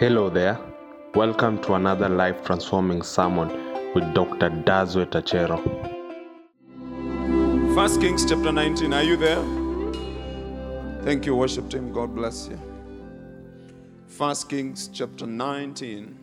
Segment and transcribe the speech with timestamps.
[0.00, 0.58] Hello there.
[1.14, 3.48] Welcome to another life transforming sermon
[3.92, 4.48] with Dr.
[4.48, 5.58] Dodzweit Achero.
[7.74, 8.94] First Kings chapter 19.
[8.94, 9.42] Are you there?
[11.04, 11.92] Thank you, worship team.
[11.92, 12.58] God bless you.
[14.06, 16.18] First Kings chapter 19,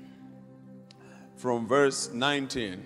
[1.36, 2.84] from verse 19.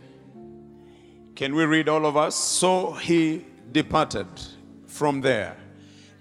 [1.36, 2.36] Can we read all of us?
[2.36, 4.28] So he departed
[4.88, 5.56] from there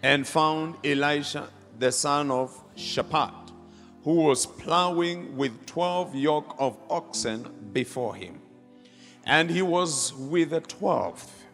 [0.01, 3.40] and found Elisha, the son of Shaphat,
[4.05, 8.41] who was plowing with 12 yoke of oxen before him.
[9.25, 11.45] And he was with the twelfth.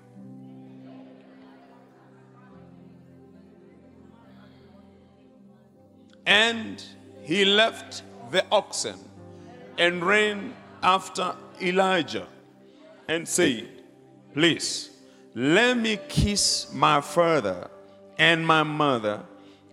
[6.24, 6.82] And
[7.22, 8.98] he left the oxen
[9.78, 12.26] and ran after Elijah
[13.08, 13.68] and said,
[14.32, 14.90] Please,
[15.34, 17.70] let me kiss my father
[18.18, 19.22] and my mother,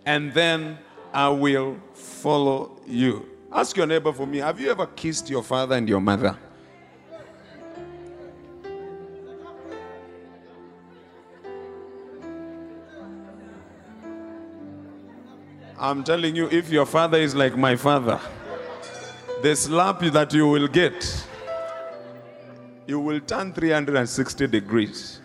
[0.04, 0.78] and then
[1.14, 3.28] I will follow you.
[3.52, 6.36] Ask your neighbor for me Have you ever kissed your father and your mother?
[15.78, 18.18] I'm telling you, if your father is like my father,
[19.42, 21.26] the slap that you will get,
[22.86, 25.20] you will turn 360 degrees.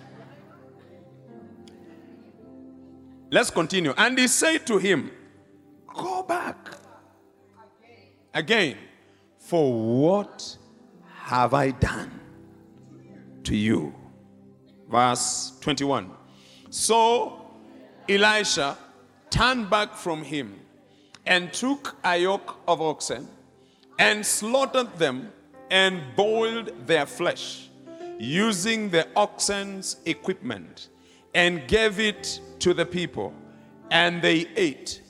[3.32, 3.94] Let's continue.
[3.96, 5.12] And he said to him,
[6.00, 6.58] Go back
[8.34, 8.78] again.
[9.38, 10.58] For what
[11.24, 12.12] have I done
[13.44, 13.94] to you?
[14.90, 16.12] Verse 21.
[16.70, 17.46] So
[18.08, 18.78] Elisha
[19.30, 20.60] turned back from him
[21.26, 23.28] and took a yoke of oxen
[23.98, 25.32] and slaughtered them
[25.70, 27.70] and boiled their flesh
[28.20, 30.90] using the oxen's equipment
[31.34, 33.34] and gave it to the people
[33.92, 35.02] and they ate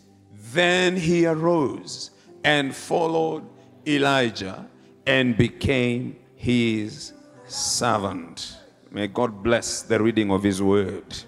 [0.53, 2.11] then he arose
[2.43, 3.43] and followed
[3.87, 4.67] Elijah
[5.05, 7.13] and became his
[7.47, 8.57] servant
[8.91, 11.23] may god bless the reading of his word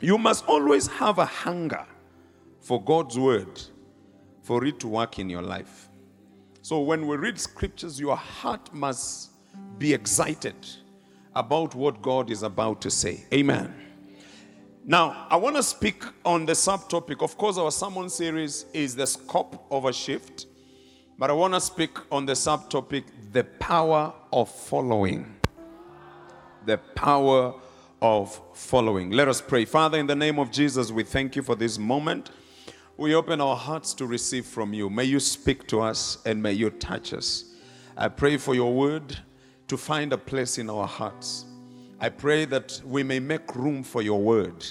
[0.00, 1.86] you must always have a hunger
[2.60, 3.62] for God's word
[4.42, 5.88] for it to work in your life.
[6.62, 9.30] So when we read scriptures, your heart must
[9.78, 10.54] be excited
[11.34, 13.24] about what God is about to say.
[13.32, 13.85] Amen.
[14.88, 17.20] Now, I want to speak on the subtopic.
[17.20, 20.46] Of course, our sermon series is the scope of a shift,
[21.18, 23.02] but I want to speak on the subtopic
[23.32, 25.34] the power of following.
[26.66, 27.54] The power
[28.00, 29.10] of following.
[29.10, 29.64] Let us pray.
[29.64, 32.30] Father, in the name of Jesus, we thank you for this moment.
[32.96, 34.88] We open our hearts to receive from you.
[34.88, 37.56] May you speak to us and may you touch us.
[37.96, 39.18] I pray for your word
[39.66, 41.44] to find a place in our hearts.
[41.98, 44.66] I pray that we may make room for your word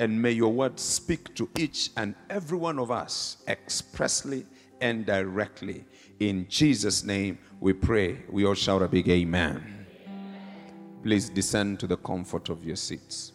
[0.00, 4.44] and may your word speak to each and every one of us expressly
[4.80, 5.84] and directly.
[6.18, 8.24] In Jesus' name we pray.
[8.28, 9.86] We all shout a big amen.
[11.04, 13.32] Please descend to the comfort of your seats.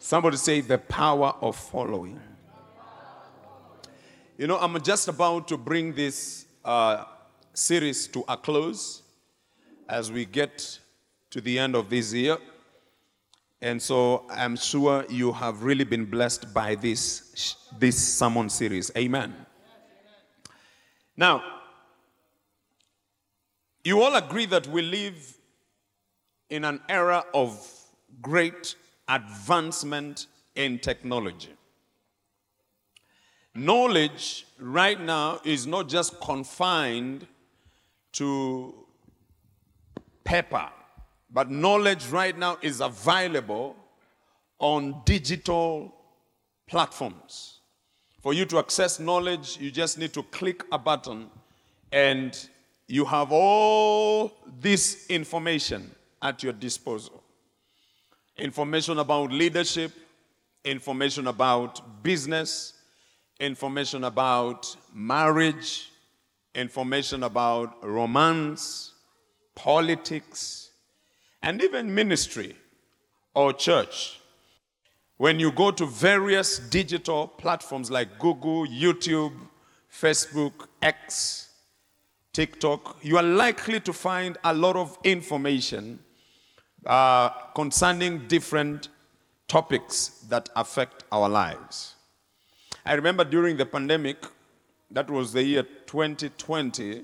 [0.00, 2.20] Somebody say the power of following.
[4.36, 7.04] You know, I'm just about to bring this uh,
[7.54, 9.02] series to a close
[9.88, 10.78] as we get
[11.30, 12.38] to the end of this year.
[13.60, 18.90] And so I'm sure you have really been blessed by this, this sermon series.
[18.96, 19.34] Amen.
[21.16, 21.42] Now,
[23.82, 25.38] you all agree that we live
[26.50, 27.66] in an era of
[28.20, 28.76] great
[29.08, 31.52] advancement in technology.
[33.54, 37.26] Knowledge right now is not just confined
[38.12, 38.85] to
[40.26, 40.68] paper,
[41.30, 43.76] but knowledge right now is available
[44.58, 45.94] on digital
[46.66, 47.60] platforms.
[48.20, 51.30] For you to access knowledge, you just need to click a button
[51.92, 52.36] and
[52.88, 57.22] you have all this information at your disposal
[58.38, 59.92] information about leadership,
[60.64, 62.74] information about business,
[63.40, 65.90] information about marriage,
[66.54, 68.92] information about romance,
[69.56, 70.70] politics,
[71.42, 72.54] and even ministry
[73.34, 74.20] or church.
[75.16, 79.32] When you go to various digital platforms like Google, YouTube,
[79.90, 81.48] Facebook, X,
[82.32, 85.98] TikTok, you are likely to find a lot of information
[86.84, 88.90] uh, concerning different
[89.48, 91.94] topics that affect our lives.
[92.84, 94.18] I remember during the pandemic,
[94.90, 97.02] that was the year 2020,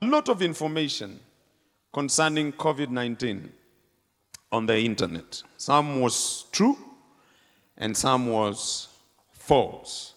[0.00, 1.18] a lot of information
[1.92, 3.52] concerning COVID 19
[4.52, 5.42] on the internet.
[5.56, 6.76] Some was true
[7.76, 8.88] and some was
[9.32, 10.14] false.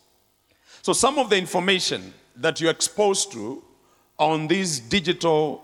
[0.81, 3.63] So, some of the information that you're exposed to
[4.17, 5.63] on these digital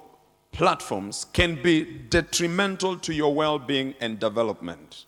[0.51, 5.05] platforms can be detrimental to your well being and development.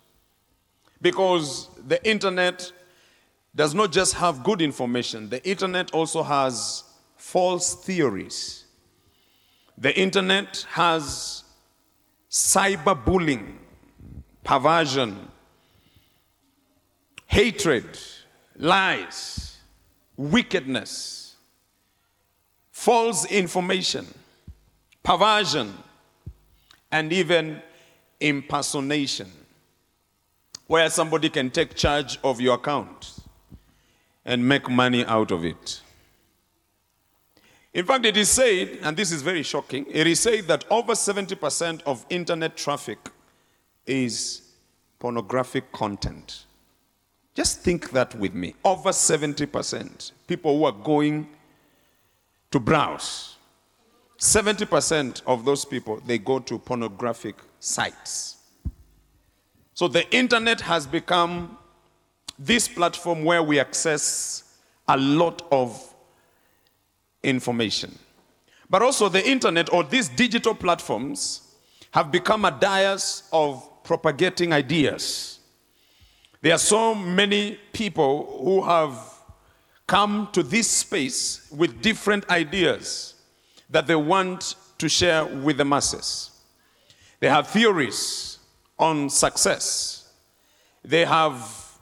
[1.01, 2.71] Because the internet
[3.55, 6.83] does not just have good information, the internet also has
[7.17, 8.65] false theories.
[9.81, 11.43] The internet has
[12.29, 13.53] cyberbullying,
[14.43, 15.29] perversion,
[17.27, 17.85] hatred,
[18.57, 19.57] lies,
[20.17, 21.37] wickedness,
[22.71, 24.05] false information,
[25.01, 25.73] perversion,
[26.91, 27.61] and even
[28.19, 29.31] impersonation,
[30.67, 33.15] where somebody can take charge of your account
[34.25, 35.81] and make money out of it.
[37.73, 40.93] In fact, it is said, and this is very shocking, it is said that over
[40.93, 42.97] 70% of internet traffic
[43.85, 44.41] is
[44.97, 46.45] pornographic content.
[47.35, 48.55] Just think that with me.
[48.65, 51.29] Over 70% people who are going
[52.51, 53.37] to browse,
[54.17, 58.37] 70% of those people they go to pornographic sites.
[59.73, 61.57] So the internet has become
[62.37, 64.43] this platform where we access
[64.87, 65.88] a lot of
[67.23, 67.97] information.
[68.69, 71.41] But also, the internet or these digital platforms
[71.91, 75.39] have become a dais of propagating ideas.
[76.41, 78.97] There are so many people who have
[79.87, 83.15] come to this space with different ideas
[83.71, 86.29] that they want to share with the masses.
[87.19, 88.37] They have theories
[88.77, 90.13] on success,
[90.85, 91.75] they have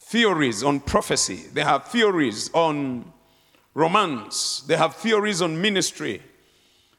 [0.00, 3.12] theories on prophecy, they have theories on
[3.74, 6.22] romance, they have theories on ministry,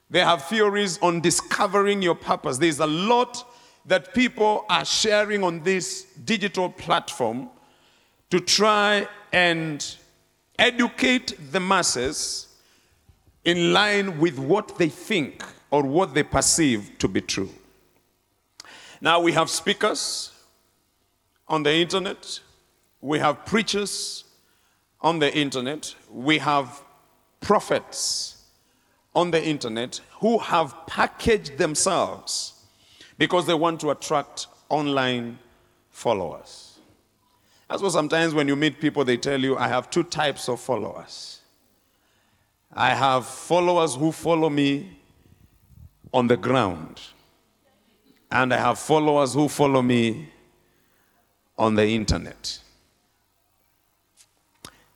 [0.09, 2.57] they have theories on discovering your purpose.
[2.57, 3.47] There's a lot
[3.85, 7.50] that people are sharing on this digital platform
[8.29, 9.95] to try and
[10.59, 12.47] educate the masses
[13.45, 17.50] in line with what they think or what they perceive to be true.
[19.00, 20.31] Now we have speakers
[21.47, 22.39] on the internet,
[23.01, 24.25] we have preachers
[25.01, 26.83] on the internet, we have
[27.39, 28.45] prophets
[29.15, 32.53] on the internet who have packaged themselves
[33.18, 35.38] because they want to attract online
[35.89, 36.80] followers.
[37.69, 40.59] That's why sometimes when you meet people, they tell you, I have two types of
[40.59, 41.39] followers.
[42.74, 44.97] I have followers who follow me
[46.13, 47.00] on the ground,
[48.30, 50.30] and I have followers who follow me
[51.57, 52.59] on the internet.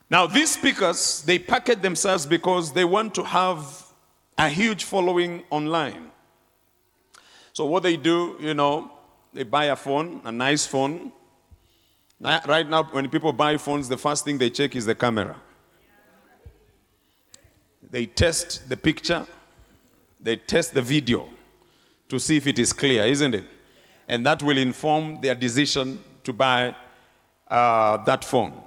[0.08, 3.86] Now, these speakers, they package themselves because they want to have
[4.38, 6.12] a huge following online.
[7.52, 8.90] So, what they do, you know,
[9.32, 11.12] they buy a phone, a nice phone.
[12.20, 15.36] Right now, when people buy phones, the first thing they check is the camera.
[17.90, 19.26] They test the picture,
[20.20, 21.28] they test the video
[22.08, 23.44] to see if it is clear, isn't it?
[24.08, 26.74] And that will inform their decision to buy
[27.48, 28.65] uh, that phone.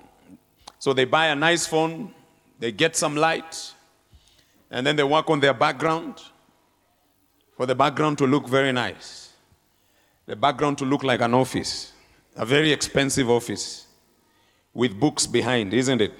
[0.80, 2.14] So they buy a nice phone,
[2.58, 3.74] they get some light,
[4.72, 6.22] and then they work on their background
[7.58, 9.34] for the background to look very nice.
[10.26, 11.92] The background to look like an office,
[12.36, 13.88] a very expensive office
[14.74, 16.14] with books behind, isn't it?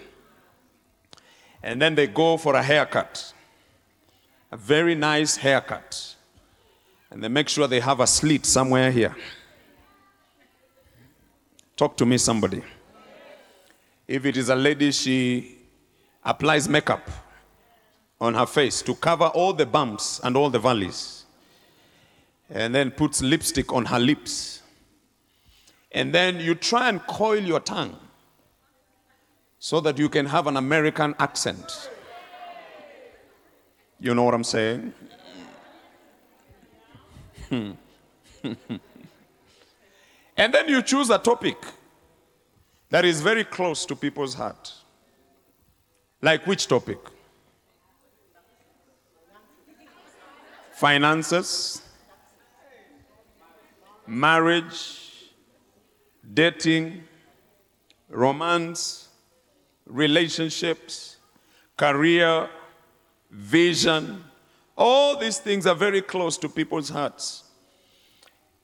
[1.64, 3.34] And then they go for a haircut,
[4.52, 6.16] a very nice haircut.
[7.12, 9.16] And they make sure they have a slit somewhere here.
[11.78, 12.62] Talk to me, somebody.
[14.10, 15.56] If it is a lady, she
[16.26, 17.08] applies makeup
[18.20, 21.26] on her face to cover all the bumps and all the valleys.
[22.50, 24.64] And then puts lipstick on her lips.
[25.92, 27.96] And then you try and coil your tongue
[29.60, 31.92] so that you can have an American accent.
[34.00, 34.92] You know what I'm saying?
[37.52, 37.78] and
[40.36, 41.58] then you choose a topic
[42.90, 44.74] that is very close to people's heart.
[46.22, 46.98] Like which topic?
[50.74, 51.82] Finances,
[54.08, 55.30] marriage,
[56.34, 57.04] dating,
[58.10, 59.10] romance,
[59.86, 61.18] relationships,
[61.78, 62.50] career,
[63.30, 64.24] vision.
[64.78, 67.44] All these things are very close to people's hearts.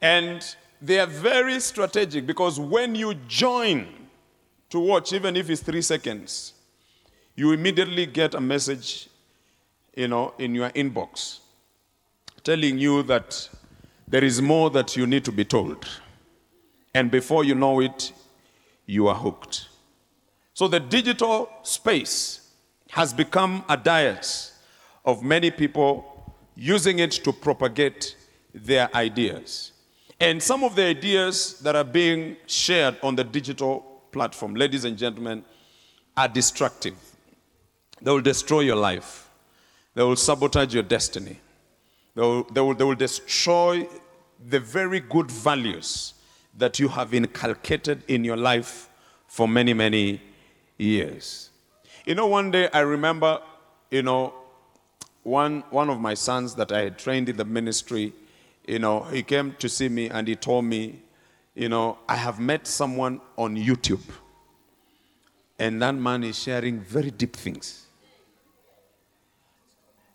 [0.01, 0.43] And
[0.81, 4.04] they are very strategic because when you join
[4.75, 6.53] to watch, even if it's three seconds,
[7.35, 9.09] you immediately get a message,
[9.95, 11.39] you know, in your inbox
[12.45, 13.49] telling you that
[14.07, 15.85] there is more that you need to be told.
[16.93, 18.13] And before you know it,
[18.85, 19.67] you are hooked.
[20.53, 22.51] So the digital space
[22.91, 24.53] has become a dais
[25.03, 28.15] of many people using it to propagate
[28.53, 29.71] their ideas.
[30.19, 34.97] And some of the ideas that are being shared on the digital platform, ladies and
[34.97, 35.43] gentlemen,
[36.15, 36.95] are destructive.
[38.01, 39.29] They will destroy your life,
[39.93, 41.37] they will sabotage your destiny,
[42.15, 43.85] they will, they will, they will destroy
[44.53, 46.13] the very good values
[46.57, 48.89] that you have inculcated in your life
[49.27, 50.21] for many, many
[50.77, 51.49] years.
[52.05, 53.41] You know, one day I remember,
[53.91, 54.33] you know,
[55.23, 58.13] one, one of my sons that I had trained in the ministry,
[58.65, 61.01] you know, he came to see me and he told me,
[61.55, 64.03] you know, I have met someone on YouTube.
[65.57, 67.85] And that man is sharing very deep things.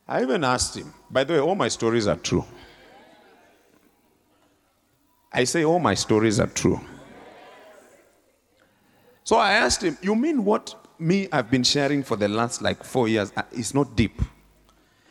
[0.06, 2.44] I even asked him, by the way, all my stories are true.
[5.32, 6.80] I say all my stories are true.
[9.24, 12.82] So I asked him, You mean what me I've been sharing for the last like
[12.82, 14.20] four years uh, is not deep?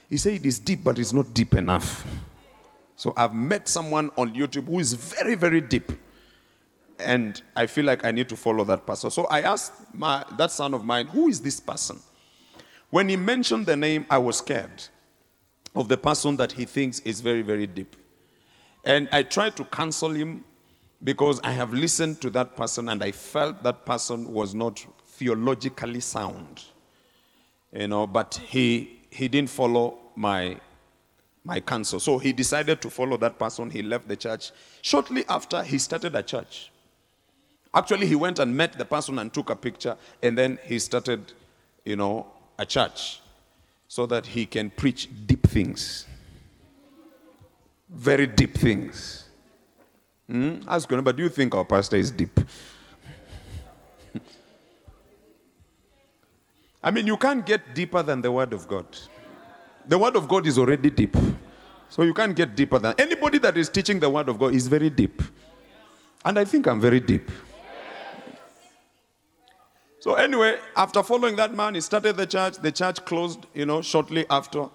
[0.09, 2.05] He said it is deep, but it's not deep enough.
[2.97, 5.89] So I've met someone on YouTube who is very, very deep.
[6.99, 9.09] And I feel like I need to follow that person.
[9.11, 11.99] So I asked my, that son of mine, Who is this person?
[12.89, 14.83] When he mentioned the name, I was scared
[15.75, 17.95] of the person that he thinks is very, very deep.
[18.83, 20.43] And I tried to counsel him
[21.03, 25.99] because I have listened to that person and I felt that person was not theologically
[25.99, 26.63] sound.
[27.71, 30.57] You know, but he he didn't follow my
[31.43, 31.99] my counsel.
[31.99, 33.69] So he decided to follow that person.
[33.69, 34.51] He left the church.
[34.81, 36.71] Shortly after, he started a church.
[37.73, 41.33] Actually, he went and met the person and took a picture, and then he started,
[41.85, 42.25] you know,
[42.57, 43.21] a church
[43.87, 46.05] so that he can preach deep things
[47.89, 49.25] very deep things.
[50.27, 50.57] Hmm?
[50.67, 52.39] Ask but do you think our pastor is deep?
[56.83, 58.85] I mean, you can't get deeper than the Word of God.
[59.87, 61.17] The Word of God is already deep.
[61.89, 64.67] So you can't get deeper than anybody that is teaching the Word of God is
[64.67, 65.23] very deep.
[66.23, 67.31] And I think I'm very deep.
[69.99, 72.57] So, anyway, after following that man, he started the church.
[72.57, 74.69] The church closed, you know, shortly after.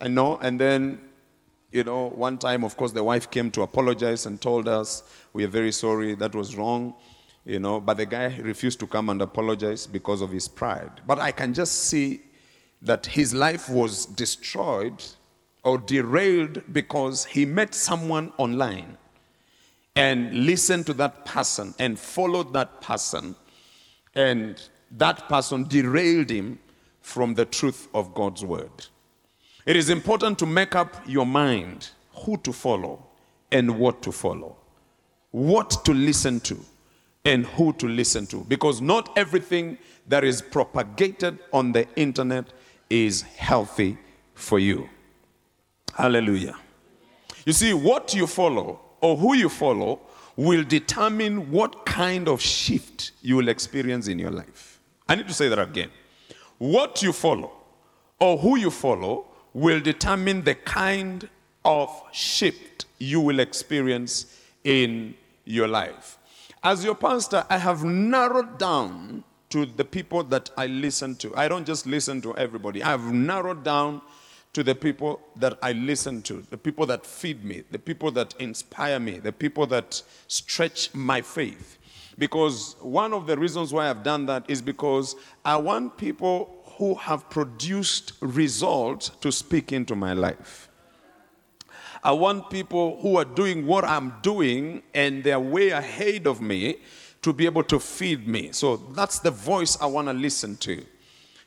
[0.00, 0.38] I know.
[0.38, 1.00] And then
[1.70, 5.44] you know, one time, of course, the wife came to apologize and told us, We
[5.44, 6.94] are very sorry, that was wrong.
[7.44, 10.90] You know, but the guy refused to come and apologize because of his pride.
[11.06, 12.20] But I can just see
[12.82, 15.02] that his life was destroyed
[15.64, 18.98] or derailed because he met someone online
[19.96, 23.34] and listened to that person and followed that person.
[24.18, 24.60] And
[24.96, 26.58] that person derailed him
[27.02, 28.86] from the truth of God's word.
[29.64, 31.90] It is important to make up your mind
[32.24, 33.06] who to follow
[33.52, 34.56] and what to follow,
[35.30, 36.58] what to listen to
[37.24, 38.44] and who to listen to.
[38.48, 42.46] Because not everything that is propagated on the internet
[42.90, 43.98] is healthy
[44.34, 44.88] for you.
[45.94, 46.56] Hallelujah.
[47.46, 50.00] You see, what you follow or who you follow
[50.38, 54.78] will determine what kind of shift you will experience in your life.
[55.08, 55.90] I need to say that again.
[56.58, 57.50] What you follow
[58.20, 61.28] or who you follow will determine the kind
[61.64, 66.18] of shift you will experience in your life.
[66.62, 71.34] As your pastor, I have narrowed down to the people that I listen to.
[71.36, 74.02] I don't just listen to everybody, I have narrowed down
[74.58, 78.34] to the people that I listen to, the people that feed me, the people that
[78.40, 81.78] inspire me, the people that stretch my faith.
[82.18, 86.96] Because one of the reasons why I've done that is because I want people who
[86.96, 90.68] have produced results to speak into my life.
[92.02, 96.78] I want people who are doing what I'm doing and they're way ahead of me
[97.22, 98.50] to be able to feed me.
[98.50, 100.84] So that's the voice I want to listen to.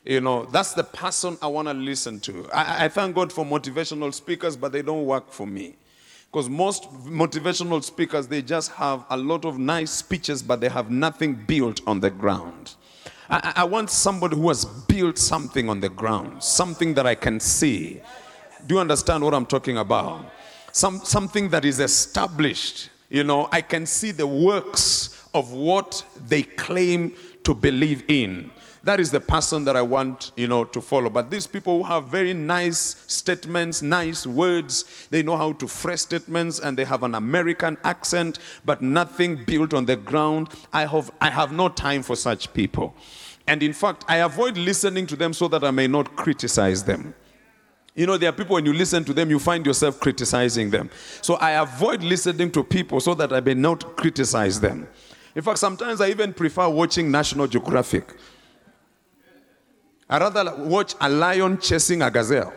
[0.04, 2.48] You know, that's the person I want to listen to.
[2.52, 5.76] I, I, thank God for motivational speakers, but they don't work for me.
[6.26, 10.90] Because most motivational speakers, they just have a lot of nice speeches, but they have
[10.90, 12.74] nothing built on the ground.
[13.30, 17.38] I, I want somebody who has built something on the ground, something that I can
[17.38, 18.00] see.
[18.66, 20.24] Do you understand what I'm talking about?
[20.72, 22.90] Some, something that is established.
[23.08, 28.50] You know, I can see the works of what they claim to believe in.
[28.84, 31.08] That is the person that I want, you know, to follow.
[31.08, 36.00] But these people who have very nice statements, nice words, they know how to phrase
[36.00, 40.48] statements and they have an American accent, but nothing built on the ground.
[40.72, 42.94] I have, I have no time for such people.
[43.46, 47.14] And in fact, I avoid listening to them so that I may not criticize them.
[47.94, 50.90] You know, there are people when you listen to them, you find yourself criticizing them.
[51.20, 54.88] So I avoid listening to people so that I may not criticize them.
[55.34, 58.14] In fact, sometimes I even prefer watching National Geographic.
[60.12, 62.52] I rather watch a lion chasing a gazelle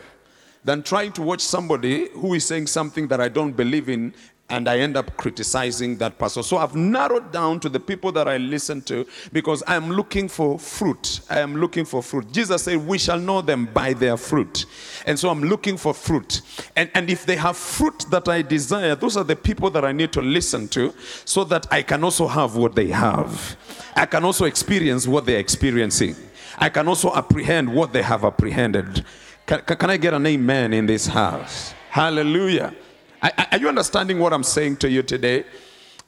[0.65, 4.13] than trying to watch somebody who is saying something that I don't believe in
[4.49, 6.43] and I end up criticizing that person.
[6.43, 10.59] So I've narrowed down to the people that I listen to because I'm looking for
[10.59, 11.21] fruit.
[11.29, 12.29] I am looking for fruit.
[12.29, 14.65] Jesus said, We shall know them by their fruit.
[15.05, 16.41] And so I'm looking for fruit.
[16.75, 19.93] And, and if they have fruit that I desire, those are the people that I
[19.93, 20.93] need to listen to
[21.23, 23.55] so that I can also have what they have.
[23.95, 26.17] I can also experience what they're experiencing.
[26.57, 29.05] I can also apprehend what they have apprehended.
[29.45, 31.73] Can, can I get an amen in this house?
[31.89, 32.73] Hallelujah.
[33.21, 35.45] Are you understanding what I'm saying to you today?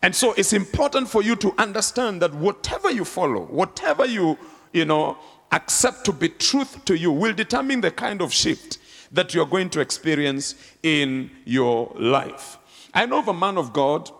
[0.01, 4.38] And so it's important for you to understand that whatever you follow, whatever you,
[4.72, 5.18] you know,
[5.51, 8.77] accept to be truth to you will determine the kind of shift
[9.12, 12.58] that you're going to experience in your life.
[12.94, 14.12] I know of a man of God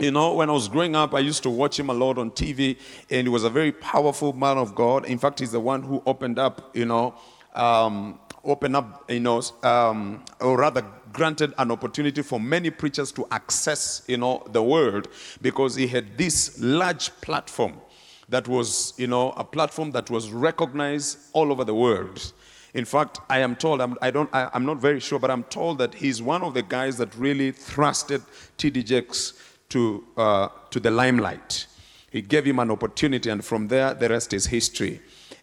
[0.00, 2.30] you know, when I was growing up, I used to watch him a lot on
[2.30, 2.78] TV,
[3.10, 5.04] and he was a very powerful man of God.
[5.04, 7.14] In fact, he's the one who opened up, you know,
[7.54, 13.26] um, opened up, you know, um, or rather granted an opportunity for many preachers to
[13.30, 15.08] access, you know, the world
[15.42, 17.74] because he had this large platform
[18.28, 22.32] that was, you know, a platform that was recognized all over the world.
[22.72, 25.42] In fact, I am told, I'm, I don't, I, am not very sure, but I'm
[25.44, 28.22] told that he's one of the guys that really thrusted
[28.56, 28.84] T.D.
[28.84, 29.34] Jakes
[29.70, 31.66] to, uh, to the limelight.
[32.10, 35.00] He gave him an opportunity, and from there, the rest is history.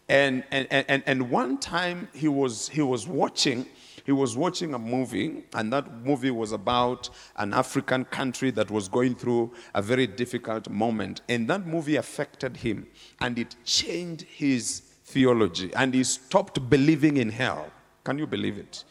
[0.08, 3.66] And, and, and, and one time he was, he was watching,
[4.04, 8.88] he was watching a movie, and that movie was about an African country that was
[8.88, 11.22] going through a very difficult moment.
[11.28, 12.86] And that movie affected him,
[13.20, 17.70] and it changed his theology, and he stopped believing in hell.
[18.04, 18.84] Can you believe it?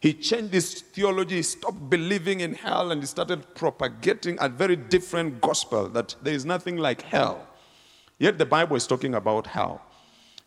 [0.00, 4.76] He changed his theology, he stopped believing in hell, and he started propagating a very
[4.76, 7.46] different gospel that there is nothing like hell.
[8.18, 9.82] Yet the Bible is talking about hell.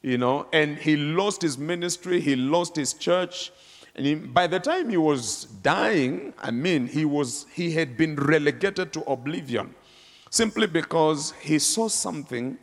[0.02, 3.52] You know, and he lost his ministry, he lost his church.
[3.96, 8.16] And he, by the time he was dying, I mean, he, was, he had been
[8.16, 9.76] relegated to oblivion
[10.30, 12.58] simply because he saw something,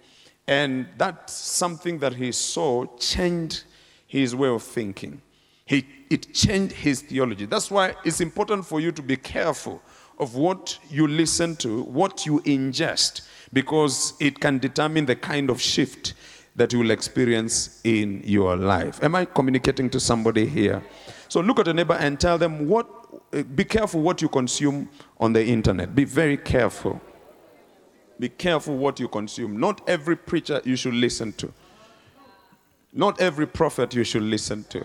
[0.49, 3.63] and that something that he saw changed
[4.09, 5.23] his way of thinking.
[5.65, 7.47] He, it changed his theology.
[7.47, 9.81] That's why it's important for you to be careful
[10.19, 15.61] of what you listen to, what you ingest, because it can determine the kind of
[15.61, 16.15] shift
[16.57, 19.03] that you will experience in your life.
[19.03, 20.83] Am I communicating to somebody here?
[21.29, 22.89] So look at a neighbor and tell them what
[23.33, 25.95] eh, be careful what you consume on the internet.
[25.95, 27.01] Be very careful.
[28.19, 29.59] Be careful what you consume.
[29.59, 31.53] Not every preacher you should listen to.
[32.93, 34.85] Not every prophet you should listen to.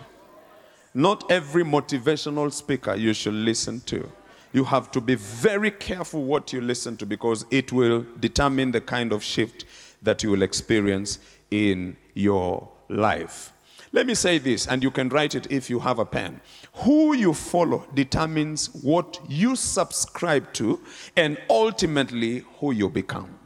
[0.97, 4.09] Not every motivational speaker you should listen to.
[4.53, 8.79] You have to be very careful what you listen to because it will determine the
[8.79, 9.65] kind of shift
[10.01, 11.19] that you will experience
[11.51, 13.51] in your life.
[13.91, 16.39] Let me say this, and you can write it if you have a pen.
[16.75, 20.79] Who you follow determines what you subscribe to
[21.17, 23.37] and ultimately who you become.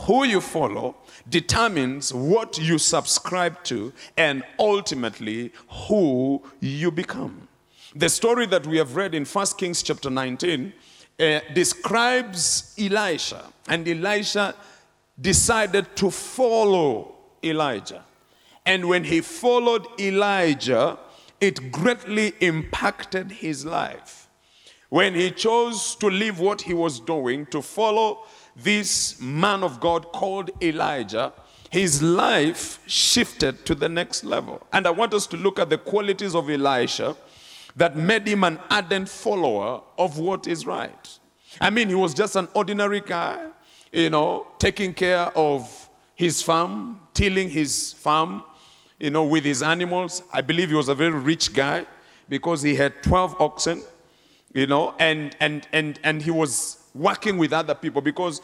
[0.00, 0.96] Who you follow
[1.28, 5.52] determines what you subscribe to and ultimately
[5.88, 7.48] who you become.
[7.94, 10.72] The story that we have read in 1 Kings chapter 19
[11.18, 14.54] uh, describes Elisha, and Elisha
[15.18, 18.04] decided to follow Elijah.
[18.66, 20.98] And when he followed Elijah,
[21.40, 24.28] it greatly impacted his life.
[24.88, 28.24] When he chose to leave what he was doing to follow
[28.56, 31.32] this man of God called Elijah,
[31.70, 34.66] his life shifted to the next level.
[34.72, 37.16] And I want us to look at the qualities of Elisha
[37.76, 41.18] that made him an ardent follower of what is right.
[41.60, 43.48] I mean, he was just an ordinary guy,
[43.92, 48.42] you know, taking care of his farm, tilling his farm,
[48.98, 50.22] you know, with his animals.
[50.32, 51.86] I believe he was a very rich guy
[52.28, 53.82] because he had 12 oxen,
[54.54, 58.40] you know, and, and, and, and he was working with other people because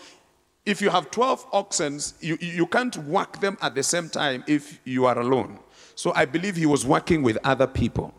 [0.65, 4.79] if you have 12 oxen, you, you can't work them at the same time if
[4.85, 5.59] you are alone.
[5.95, 8.15] So I believe he was working with other people.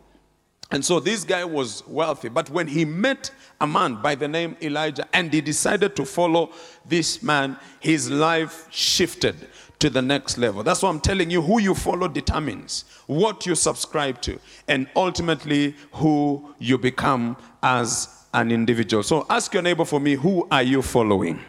[0.70, 2.28] And so this guy was wealthy.
[2.28, 6.50] But when he met a man by the name Elijah and he decided to follow
[6.84, 9.36] this man, his life shifted
[9.78, 10.62] to the next level.
[10.62, 15.74] That's why I'm telling you who you follow determines what you subscribe to and ultimately
[15.92, 19.02] who you become as an individual.
[19.02, 21.40] So ask your neighbor for me, who are you following?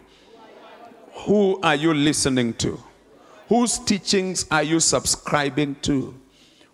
[1.26, 2.80] Who are you listening to?
[3.50, 6.14] Whose teachings are you subscribing to?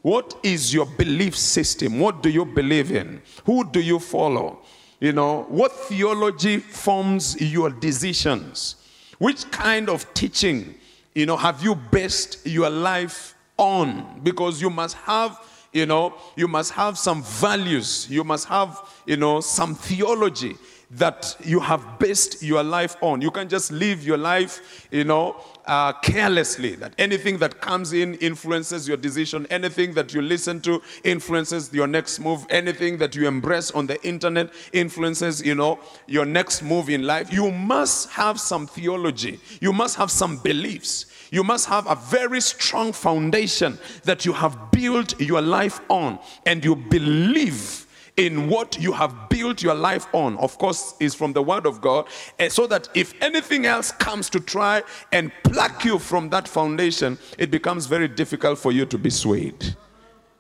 [0.02, 2.00] What is your belief system?
[2.00, 3.21] What do you believe in?
[3.45, 4.60] Who do you follow?
[5.00, 8.76] You know, what theology forms your decisions?
[9.17, 10.76] Which kind of teaching,
[11.13, 14.19] you know, have you based your life on?
[14.24, 15.39] Because you must have,
[15.71, 18.07] you know, you must have some values.
[18.10, 20.57] You must have, you know, some theology
[20.91, 23.21] that you have based your life on.
[23.21, 26.76] You can't just live your life, you know, uh, carelessly.
[26.76, 29.47] That anything that comes in influences your decision.
[29.50, 32.45] Anything that you listen to influences your next move.
[32.50, 37.32] Anything that you embrace on the internet influences, you know, your next move in life.
[37.32, 39.39] You must have some theology.
[39.60, 41.06] You must have some beliefs.
[41.32, 46.63] You must have a very strong foundation that you have built your life on, and
[46.63, 51.41] you believe in what you have built your life on, of course, is from the
[51.41, 52.08] Word of God,
[52.39, 57.17] eh, so that if anything else comes to try and pluck you from that foundation,
[57.38, 59.76] it becomes very difficult for you to be swayed.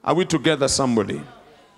[0.03, 1.21] Are we together, somebody?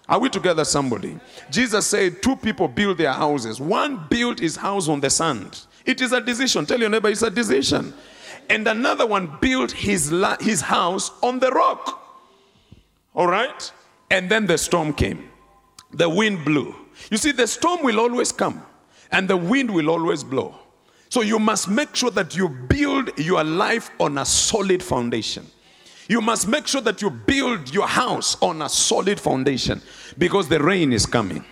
[0.09, 1.19] Are we together, somebody?
[1.49, 3.59] Jesus said two people build their houses.
[3.59, 5.65] One built his house on the sand.
[5.85, 6.65] It is a decision.
[6.65, 7.93] Tell your neighbor it's a decision.
[8.49, 12.01] And another one built his, la- his house on the rock.
[13.13, 13.71] All right?
[14.11, 15.29] And then the storm came
[15.93, 16.75] the wind blew.
[17.09, 18.63] You see, the storm will always come
[19.11, 20.55] and the wind will always blow.
[21.09, 25.45] So you must make sure that you build your life on a solid foundation.
[26.09, 29.81] You must make sure that you build your house on a solid foundation
[30.17, 31.45] because the rain is coming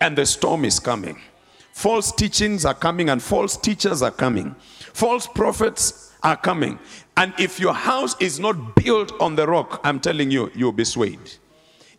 [0.00, 1.20] and the storm is coming.
[1.72, 4.54] False teachings are coming and false teachers are coming.
[4.94, 6.78] False prophets are coming.
[7.16, 10.84] And if your house is not built on the rock, I'm telling you, you'll be
[10.84, 11.32] swayed.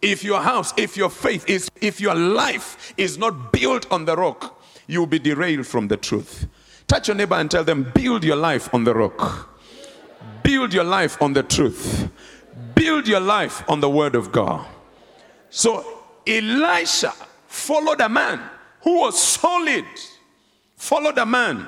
[0.06, 4.15] If your house, if your faith is, if your life is not built on the
[4.15, 6.46] rock, you'll be derailed from the truth.
[6.88, 9.50] Touch your neighbor and tell them, build your life on the rock.
[10.44, 12.08] Build your life on the truth.
[12.76, 14.68] Build your life on the word of God.
[15.50, 15.84] So
[16.28, 17.12] Elisha
[17.48, 18.39] followed a man
[18.84, 19.86] who was solid,
[20.76, 21.68] followed a man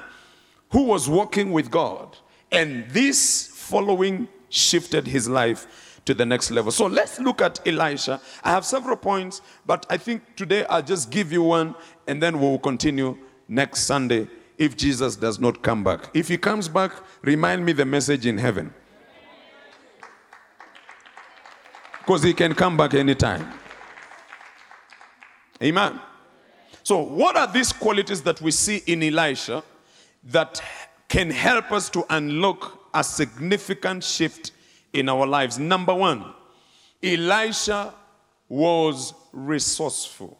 [0.69, 2.15] who was walking with God.
[2.51, 6.71] And this following shifted his life to the next level.
[6.71, 8.19] So let's look at Elisha.
[8.43, 11.75] I have several points, but I think today I'll just give you one
[12.07, 13.17] and then we'll continue
[13.47, 16.09] next Sunday if Jesus does not come back.
[16.13, 16.91] If he comes back,
[17.21, 18.73] remind me the message in heaven.
[21.99, 23.51] Because he can come back anytime.
[25.61, 25.99] Amen.
[26.83, 29.61] So, what are these qualities that we see in Elisha
[30.23, 30.61] that
[31.09, 34.51] can help us to unlock a significant shift
[34.97, 35.59] in our lives?
[35.59, 36.25] Number one,
[37.01, 37.93] Elisha
[38.49, 40.37] was resourceful.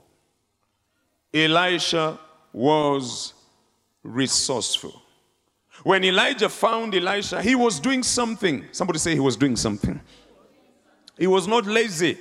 [1.34, 2.18] Elisha
[2.54, 3.34] was
[4.04, 5.02] resourceful.
[5.84, 8.66] When Elijah found Elisha, he was doing something.
[8.72, 10.00] Somebody say he was doing something.
[11.18, 12.18] He was not lazy.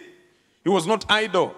[0.62, 1.54] He was not idle.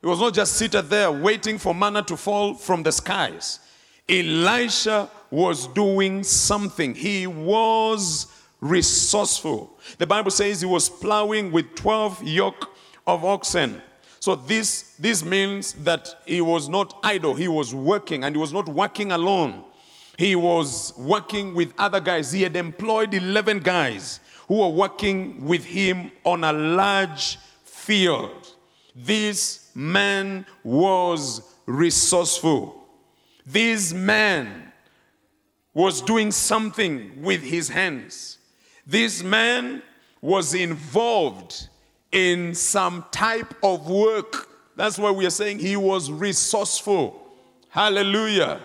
[0.00, 3.60] He was not just seated there waiting for manna to fall from the skies.
[4.08, 6.94] Elisha was doing something.
[6.94, 8.26] He was
[8.64, 9.78] resourceful.
[9.98, 12.74] The Bible says he was plowing with 12 yoke
[13.06, 13.82] of oxen.
[14.20, 17.34] So this, this means that he was not idle.
[17.34, 19.64] He was working and he was not working alone.
[20.16, 22.32] He was working with other guys.
[22.32, 28.50] He had employed 11 guys who were working with him on a large field.
[28.96, 32.82] This man was resourceful.
[33.44, 34.72] This man
[35.74, 38.38] was doing something with his hands.
[38.86, 39.82] This man
[40.20, 41.68] was involved
[42.12, 44.48] in some type of work.
[44.76, 47.20] That's why we are saying he was resourceful.
[47.68, 48.60] Hallelujah.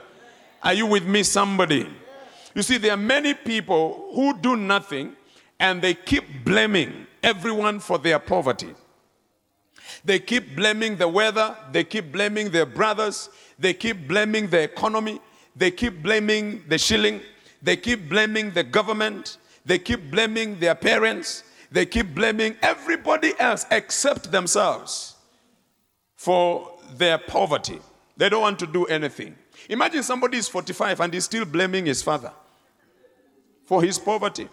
[0.62, 1.89] Are you with me, somebody?
[2.53, 5.15] You see, there are many people who do nothing
[5.60, 8.73] and they keep blaming everyone for their poverty.
[10.05, 15.19] They keep blaming the weather, they keep blaming their brothers, they keep blaming the economy,
[15.55, 17.21] they keep blaming the shilling,
[17.62, 19.38] they keep blaming the government,
[19.69, 25.13] they keep blaming their parents, they keep blaming everybody else except themselves
[26.15, 27.79] for their poverty.
[28.17, 29.36] They don't want to do anything.
[29.69, 32.32] Imagine somebody is 45 and he's still blaming his father
[33.65, 34.49] for his poverty.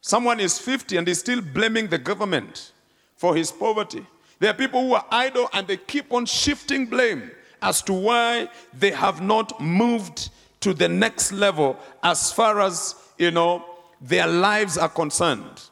[0.00, 2.70] Someone is 50 and is still blaming the government
[3.16, 4.06] for his poverty.
[4.38, 8.50] There are people who are idle and they keep on shifting blame as to why
[8.72, 13.64] they have not moved to the next level as far as, you know,
[14.00, 15.62] their lives are concerned.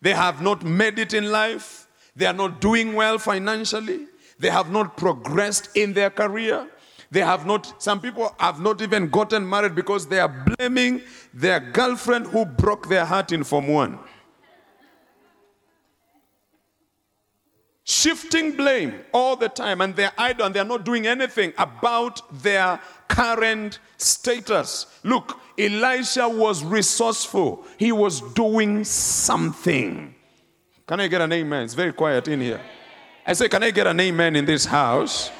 [0.00, 1.86] They have not made it in life.
[2.14, 4.06] They are not doing well financially.
[4.38, 6.68] They have not progressed in their career.
[7.10, 11.58] They have not, some people have not even gotten married because they are blaming their
[11.58, 13.98] girlfriend who broke their heart in Form 1.
[18.00, 22.80] Shifting blame all the time, and they're idle and they're not doing anything about their
[23.08, 24.86] current status.
[25.02, 30.14] Look, Elisha was resourceful, he was doing something.
[30.86, 31.64] Can I get an amen?
[31.64, 32.60] It's very quiet in here.
[33.26, 35.32] I say, Can I get an amen in this house?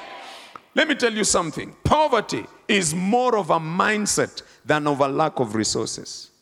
[0.74, 5.38] Let me tell you something poverty is more of a mindset than of a lack
[5.38, 6.32] of resources.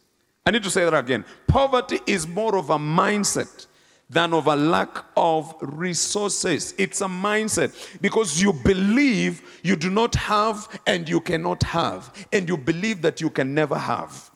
[0.46, 1.26] I need to say that again.
[1.46, 3.66] Poverty is more of a mindset
[4.08, 6.74] than of a lack of resources.
[6.78, 12.48] It's a mindset because you believe you do not have and you cannot have, and
[12.48, 14.30] you believe that you can never have.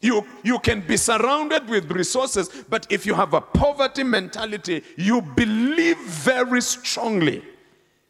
[0.00, 5.22] You, you can be surrounded with resources, but if you have a poverty mentality, you
[5.22, 7.42] believe very strongly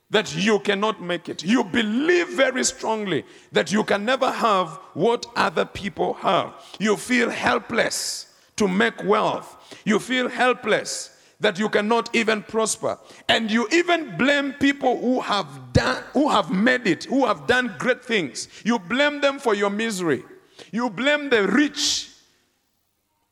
[0.09, 1.45] that you cannot make it.
[1.45, 6.55] You believe very strongly that you can never have what other people have.
[6.79, 9.81] You feel helpless to make wealth.
[9.85, 11.11] You feel helpless
[11.43, 12.99] that you cannot even prosper.
[13.29, 17.75] And you even blame people who have done who have made it, who have done
[17.79, 18.49] great things.
[18.65, 20.25] You blame them for your misery.
[20.71, 22.11] You blame the rich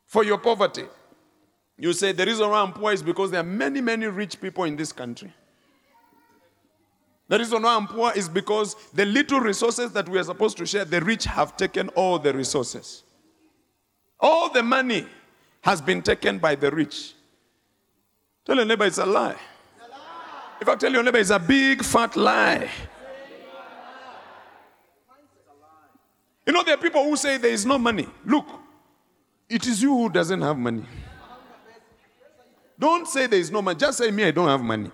[0.07, 0.85] for your poverty.
[1.79, 4.65] You say the reason why I'm poor is because there are many, many rich people
[4.65, 5.33] in this country.
[7.29, 10.67] The reason why I'm poor is because the little resources that we are supposed to
[10.67, 13.05] share, the rich have taken all the resources.
[14.21, 15.07] All the money
[15.63, 17.15] has been taken by the rich.
[18.45, 19.37] Tell your neighbor it's a lie.
[20.61, 22.69] If I tell your neighbor it's a big fat lie.
[26.47, 28.07] You know, there are people who say there is no money.
[28.25, 28.47] Look,
[29.49, 30.85] it is you who doesn't have money.
[32.79, 33.79] Don't say there is no money.
[33.79, 34.91] Just say me, I don't have money.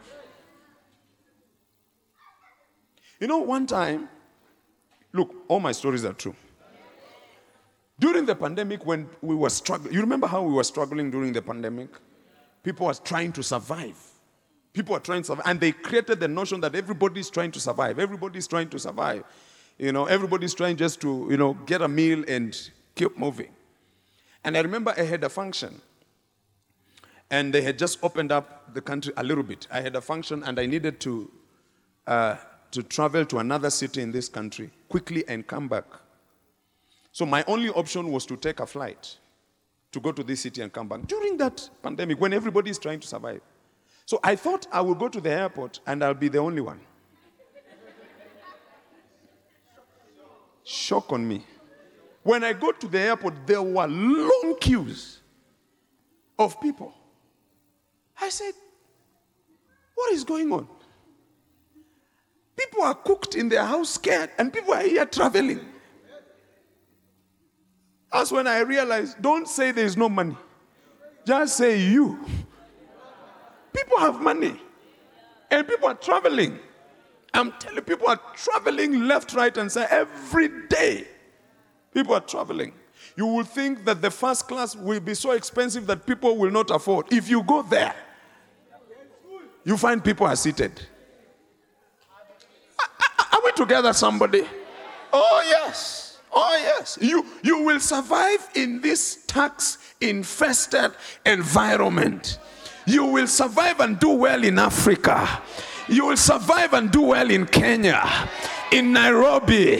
[3.20, 4.08] You know, one time,
[5.12, 6.34] look, all my stories are true.
[7.98, 11.40] During the pandemic, when we were struggling, you remember how we were struggling during the
[11.40, 11.88] pandemic?
[12.62, 13.96] People were trying to survive.
[14.74, 15.46] People are trying to survive.
[15.46, 17.98] And they created the notion that everybody's trying to survive.
[17.98, 19.24] Everybody's trying to survive.
[19.78, 22.58] You know, everybody's trying just to, you know, get a meal and
[22.94, 23.50] keep moving.
[24.44, 25.80] And I remember I had a function.
[27.30, 29.66] And they had just opened up the country a little bit.
[29.70, 31.30] I had a function and I needed to,
[32.06, 32.36] uh,
[32.72, 35.84] to travel to another city in this country quickly and come back.
[37.16, 39.16] So my only option was to take a flight
[39.90, 43.00] to go to this city and come back during that pandemic when everybody is trying
[43.00, 43.40] to survive.
[44.04, 46.78] So I thought I would go to the airport and I'll be the only one.
[50.62, 51.42] Shock on me.
[52.22, 55.20] When I got to the airport, there were long queues
[56.38, 56.92] of people.
[58.20, 58.52] I said,
[59.94, 60.68] What is going on?
[62.58, 65.66] People are cooked in their house scared, and people are here traveling.
[68.16, 70.38] That's when I realized don't say there's no money,
[71.26, 72.18] just say you.
[73.74, 74.58] People have money,
[75.50, 76.58] and people are traveling.
[77.34, 81.06] I'm telling you, people are traveling left, right, and center every day.
[81.92, 82.72] People are traveling.
[83.16, 86.70] You will think that the first class will be so expensive that people will not
[86.70, 87.12] afford.
[87.12, 87.94] If you go there,
[89.62, 90.80] you find people are seated.
[93.30, 94.46] Are we together, somebody?
[95.12, 96.05] Oh, yes.
[96.38, 96.98] Oh, yes.
[97.00, 100.92] You, you will survive in this tax infested
[101.24, 102.38] environment.
[102.84, 105.40] You will survive and do well in Africa.
[105.88, 108.04] You will survive and do well in Kenya,
[108.70, 109.78] in Nairobi.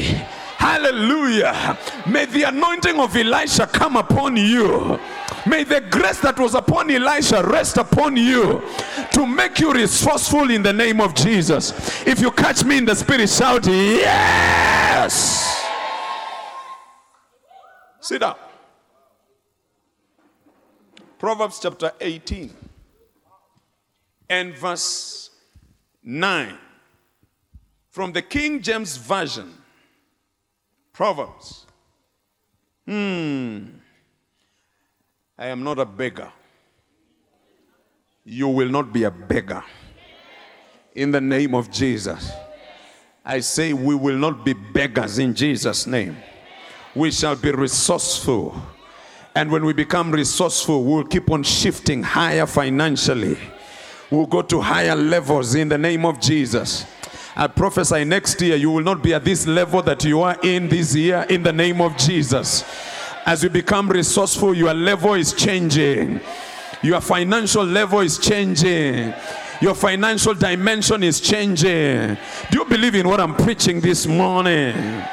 [0.57, 1.79] Hallelujah.
[2.09, 4.99] May the anointing of Elisha come upon you.
[5.47, 8.63] May the grace that was upon Elisha rest upon you
[9.13, 11.73] to make you resourceful in the name of Jesus.
[12.07, 15.56] If you catch me in the spirit, shout, Yes.
[18.07, 18.37] Sit down.
[21.19, 22.55] Proverbs chapter 18
[24.31, 25.31] and verse
[26.05, 26.57] 9.
[27.91, 29.53] From the King James Version.
[30.93, 31.67] Proverbs.
[32.87, 33.65] Hmm.
[35.37, 36.31] I am not a beggar.
[38.25, 39.65] You will not be a beggar.
[40.95, 42.31] In the name of Jesus.
[43.25, 46.17] I say we will not be beggars in Jesus' name.
[46.97, 48.57] We shall be resourceful.
[49.35, 53.37] And when we become resourceful, we'll keep on shifting higher financially.
[54.11, 56.87] We'll go to higher levels in the name of Jesus.
[57.37, 60.71] I prophesy next year you will not be at this level that you are in
[60.71, 62.65] this year in the name of Jesus.
[63.27, 66.19] As you become resourceful, your level is changing.
[66.83, 69.13] Your financial level is changing.
[69.61, 72.17] Your financial dimension is changing.
[72.51, 75.05] Do you believe in what I'm preaching this morning?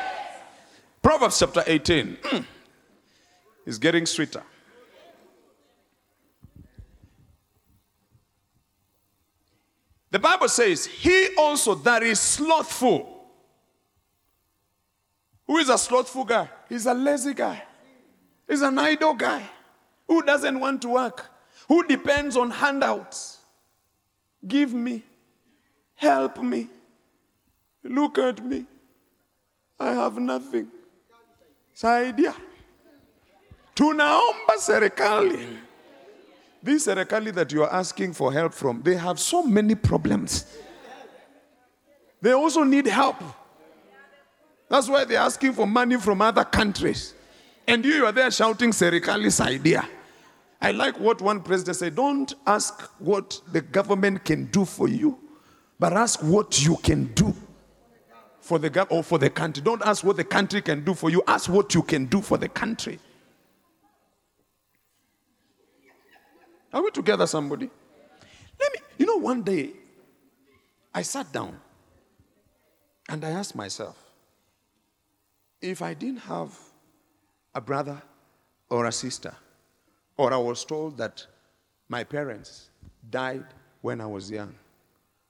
[1.03, 2.41] Proverbs chapter 18 hmm.
[3.65, 4.41] is getting sweeter.
[10.09, 13.13] The Bible says, He also that is slothful
[15.45, 16.49] Who is a slothful guy?
[16.69, 17.61] He's a lazy guy.
[18.47, 19.43] He's an idle guy
[20.07, 21.29] who doesn't want to work,
[21.67, 23.39] who depends on handouts.
[24.47, 25.03] Give me,
[25.95, 26.67] help me,
[27.83, 28.65] look at me.
[29.79, 30.67] I have nothing.
[31.75, 32.33] Saidia.
[33.75, 35.57] Tunaomba serikali.
[36.61, 40.45] This serikali that you are asking for help from, they have so many problems.
[42.21, 43.17] They also need help.
[44.69, 47.13] That's why they're asking for money from other countries.
[47.67, 49.87] And you, you are there shouting Serikali's idea.
[50.61, 55.19] I like what one president said don't ask what the government can do for you,
[55.77, 57.35] but ask what you can do
[58.43, 59.63] for the gov- or for the country.
[59.63, 62.37] Don't ask what the country can do for you, ask what you can do for
[62.37, 62.99] the country.
[66.73, 67.69] Are we together, somebody?
[68.59, 69.71] Let me, you know, one day
[70.93, 71.59] I sat down
[73.07, 73.97] and I asked myself
[75.61, 76.57] if I didn't have
[77.55, 78.01] a brother
[78.69, 79.33] or a sister,
[80.17, 81.25] or I was told that
[81.87, 82.69] my parents
[83.09, 83.45] died
[83.81, 84.53] when I was young,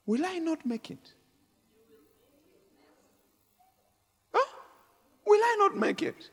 [0.06, 1.12] will I not make it?
[4.32, 4.46] Huh?
[5.34, 6.30] Will I not make it?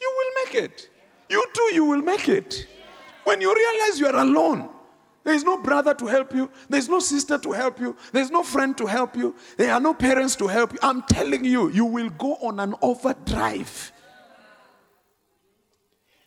[0.00, 0.90] You will make it.
[1.28, 2.66] You too, you will make it.
[3.22, 4.68] When you realize you are alone,
[5.22, 8.22] there is no brother to help you, there is no sister to help you, there
[8.22, 10.80] is no friend to help you, there are no parents to help you.
[10.82, 13.92] I'm telling you, you will go on an overdrive.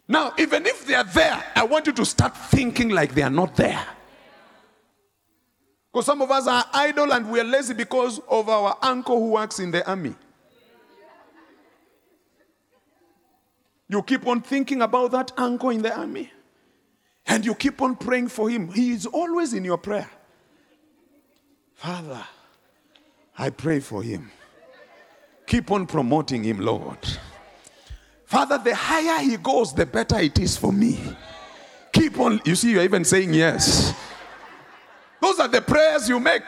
[0.08, 3.30] Now, even if they are there, I want you to start thinking like they are
[3.30, 3.86] not there.
[5.92, 9.32] Because some of us are idle and we are lazy because of our uncle who
[9.32, 10.16] works in the army.
[13.90, 16.32] You keep on thinking about that uncle in the army.
[17.26, 18.72] And you keep on praying for him.
[18.72, 20.10] He is always in your prayer.
[21.74, 22.24] Father,
[23.38, 24.32] I pray for him.
[25.48, 27.00] Keep on promoting him, Lord.
[28.26, 31.00] Father, the higher he goes, the better it is for me.
[31.92, 33.94] Keep on, you see, you're even saying yes.
[35.20, 36.44] Those are the prayers you make.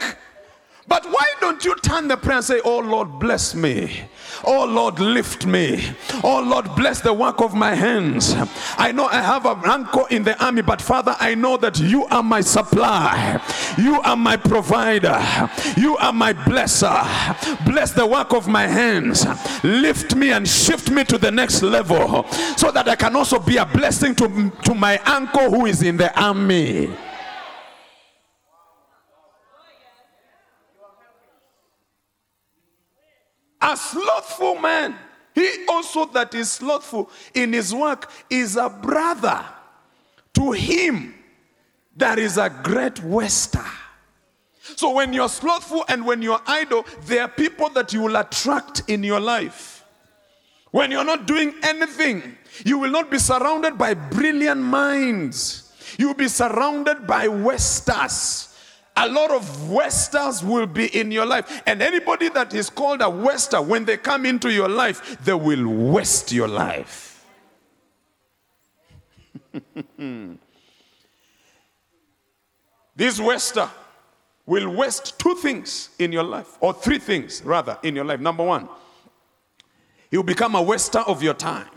[0.88, 4.04] But why don't you turn the prayer and say, Oh Lord, bless me.
[4.44, 5.96] Oh Lord, lift me.
[6.24, 8.34] Oh Lord, bless the work of my hands.
[8.78, 12.06] I know I have an uncle in the army, but Father, I know that you
[12.06, 13.39] are my supply.
[13.78, 15.20] You are my provider.
[15.78, 17.06] You are my blesser.
[17.65, 19.26] Bless the work of my hands.
[19.63, 23.58] Lift me and shift me to the next level so that I can also be
[23.58, 26.89] a blessing to, to my uncle who is in the army.
[33.62, 34.95] A slothful man,
[35.36, 39.45] he also that is slothful in his work is a brother
[40.34, 41.13] to him
[41.95, 43.65] that is a great waster.
[44.62, 48.84] So when you're slothful and when you're idle, there are people that you will attract
[48.88, 49.84] in your life.
[50.71, 55.74] When you're not doing anything, you will not be surrounded by brilliant minds.
[55.97, 58.51] You'll be surrounded by wasters.
[58.98, 61.64] A lot of wasters will be in your life.
[61.66, 65.68] And anybody that is called a waster, when they come into your life, they will
[65.92, 67.26] waste your life.
[72.96, 73.70] this waster
[74.46, 78.20] will waste two things in your life, or three things rather in your life.
[78.20, 78.68] Number one,
[80.12, 81.70] You'll become a waster of your time.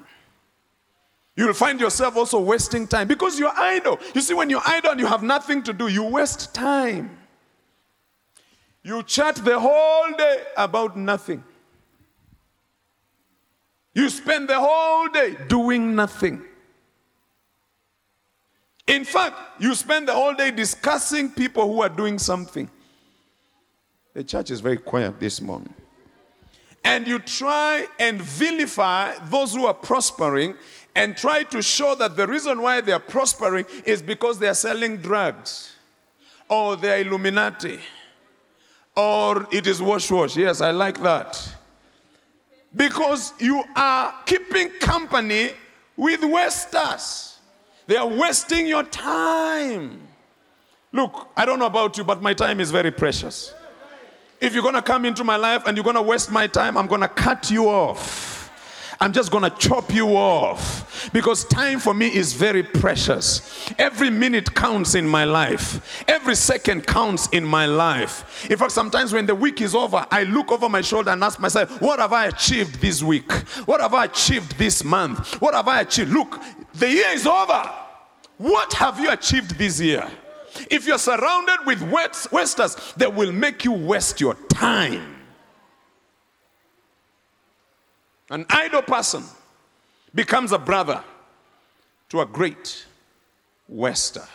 [1.36, 3.98] You'll find yourself also wasting time because you're idle.
[4.14, 7.18] You see, when you're idle and you have nothing to do, you waste time.
[8.82, 11.42] You chat the whole day about nothing.
[13.94, 16.42] You spend the whole day doing nothing.
[18.86, 22.68] In fact, you spend the whole day discussing people who are doing something.
[24.12, 25.74] The church is very quiet this morning
[26.84, 30.54] and you try and vilify those who are prospering
[30.94, 34.54] and try to show that the reason why they are prospering is because they are
[34.54, 35.74] selling drugs
[36.48, 37.80] or they are Illuminati
[38.96, 40.36] or it is wash wash.
[40.36, 41.56] Yes, I like that.
[42.74, 45.50] Because you are keeping company
[45.96, 47.38] with wasters.
[47.86, 50.00] They are wasting your time.
[50.92, 53.52] Look, I don't know about you, but my time is very precious.
[54.40, 56.76] If you're going to come into my life and you're going to waste my time,
[56.76, 58.33] I'm going to cut you off.
[59.04, 63.70] I'm just going to chop you off because time for me is very precious.
[63.78, 68.48] Every minute counts in my life, every second counts in my life.
[68.50, 71.38] In fact, sometimes when the week is over, I look over my shoulder and ask
[71.38, 73.30] myself, What have I achieved this week?
[73.66, 75.38] What have I achieved this month?
[75.38, 76.10] What have I achieved?
[76.10, 76.40] Look,
[76.72, 77.70] the year is over.
[78.38, 80.10] What have you achieved this year?
[80.70, 81.82] If you're surrounded with
[82.32, 85.13] wasters, they will make you waste your time.
[88.30, 89.22] An idle person
[90.14, 91.02] becomes a brother
[92.08, 92.86] to a great
[93.68, 94.26] Wester.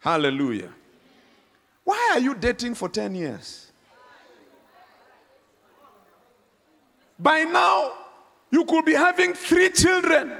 [0.00, 0.70] Hallelujah.
[1.84, 3.70] Why are you dating for 10 years?
[7.18, 7.92] By now,
[8.50, 10.32] you could be having three children.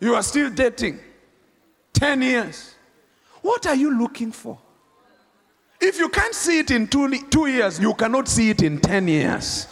[0.00, 1.00] You are still dating
[1.94, 2.74] 10 years.
[3.40, 4.58] What are you looking for?
[5.86, 9.06] If you can't see it in two, two years, you cannot see it in 10
[9.06, 9.66] years.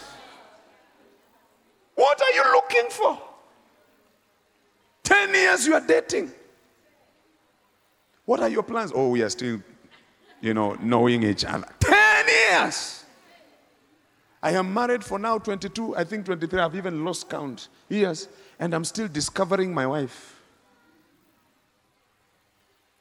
[1.95, 3.19] What are you looking for?
[5.05, 6.31] 10 years you are dating.
[8.27, 8.93] What are your plans?
[8.95, 9.63] Oh, we are still,
[10.43, 11.67] you know, knowing each other.
[11.81, 13.05] 10 years.
[14.43, 16.61] I am married for now 22, I think 23.
[16.61, 20.39] I've even lost count years, and I'm still discovering my wife.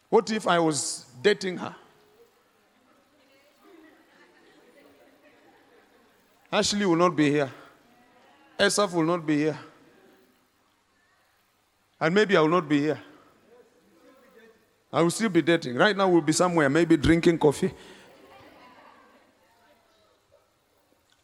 [0.07, 1.75] What if I was dating her?
[6.51, 7.49] Ashley will not be here.
[8.59, 9.57] Esaf will not be here.
[11.99, 12.99] And maybe I will not be here.
[14.91, 15.75] I will still be dating.
[15.75, 17.71] Right now, we'll be somewhere, maybe drinking coffee.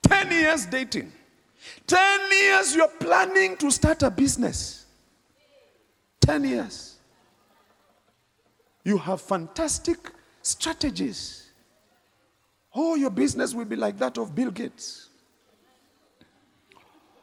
[0.03, 1.11] 10 years dating.
[1.85, 4.85] 10 years you're planning to start a business.
[6.21, 6.95] 10 years.
[8.85, 9.97] You have fantastic
[10.41, 11.49] strategies.
[12.73, 15.06] Oh, your business will be like that of Bill Gates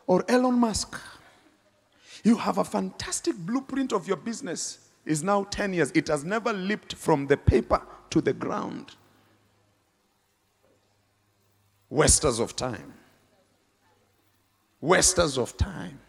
[0.06, 0.98] or Elon Musk.
[2.22, 4.78] You have a fantastic blueprint of your business.
[5.04, 5.92] Is now 10 years.
[5.94, 8.96] It has never leaped from the paper to the ground.
[11.90, 12.94] Wasters of time.
[14.80, 16.00] Wasters of time.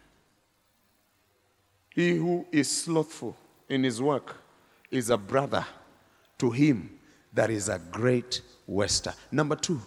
[1.94, 3.36] He who is slothful
[3.68, 4.36] in his work
[4.90, 5.66] is a brother
[6.38, 6.98] to him
[7.32, 9.14] that is a great waster.
[9.30, 9.80] Number two,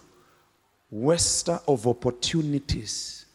[0.90, 3.26] waster of opportunities.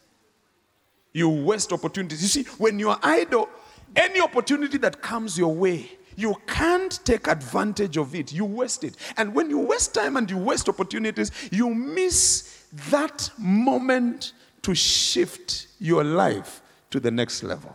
[1.16, 2.20] You waste opportunities.
[2.20, 3.48] You see, when you are idle,
[3.96, 8.34] any opportunity that comes your way, you can't take advantage of it.
[8.34, 8.96] You waste it.
[9.16, 15.68] And when you waste time and you waste opportunities, you miss that moment to shift
[15.78, 16.60] your life
[16.90, 17.74] to the next level.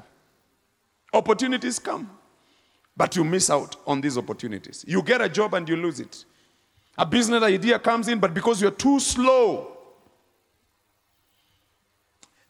[1.11, 2.11] Opportunities come,
[2.95, 4.85] but you miss out on these opportunities.
[4.87, 6.25] You get a job and you lose it.
[6.95, 9.70] A business idea comes in, but because you're too slow,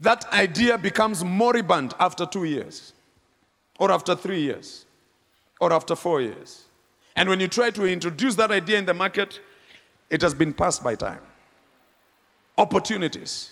[0.02, 2.93] that idea becomes moribund after two years,
[3.80, 4.86] or after three years,
[5.60, 6.66] or after four years.
[7.16, 9.39] And when you try to introduce that idea in the market,
[10.10, 11.22] it has been passed by time.
[12.58, 13.52] Opportunities.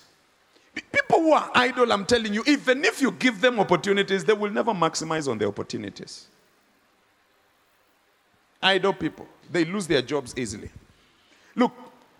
[0.74, 4.52] People who are idle, I'm telling you, even if you give them opportunities, they will
[4.52, 6.28] never maximize on the opportunities.
[8.62, 10.70] Idle people, they lose their jobs easily.
[11.56, 11.72] Look,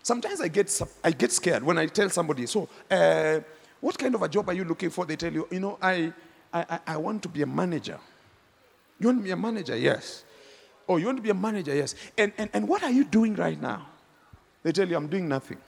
[0.02, 3.40] sometimes I get, I get scared when I tell somebody, so, uh,
[3.80, 5.06] what kind of a job are you looking for?
[5.06, 6.12] They tell you, you know, I,
[6.52, 7.98] I, I want to be a manager.
[8.98, 9.76] You want to be a manager?
[9.76, 10.24] Yes.
[10.88, 11.74] Oh, you want to be a manager?
[11.74, 11.94] Yes.
[12.18, 13.86] And, and, and what are you doing right now?
[14.62, 15.58] They tell you, I'm doing nothing.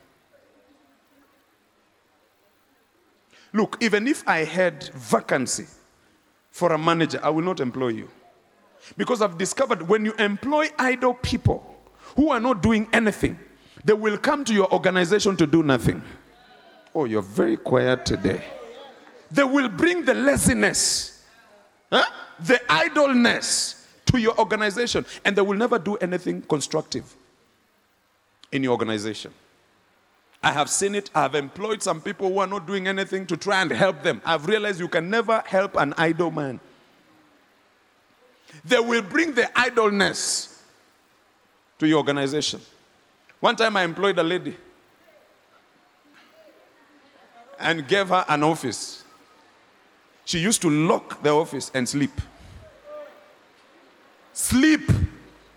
[3.52, 5.66] Look, even if I had vacancy
[6.50, 8.08] for a manager, I will not employ you.
[8.96, 11.76] Because I've discovered when you employ idle people
[12.16, 13.38] who are not doing anything,
[13.84, 16.02] they will come to your organization to do nothing.
[16.94, 18.42] Oh, you're very quiet today.
[19.30, 21.24] They will bring the laziness,
[21.90, 22.04] huh?
[22.40, 27.14] the idleness to your organization, and they will never do anything constructive
[28.50, 29.32] in your organization.
[30.42, 31.10] I have seen it.
[31.14, 34.20] I have employed some people who are not doing anything to try and help them.
[34.24, 36.60] I've realized you can never help an idle man.
[38.64, 40.62] They will bring the idleness
[41.78, 42.60] to your organization.
[43.40, 44.56] One time I employed a lady
[47.62, 49.04] and gave her an office.
[50.24, 52.20] She used to lock the office and sleep.
[54.32, 54.90] Sleep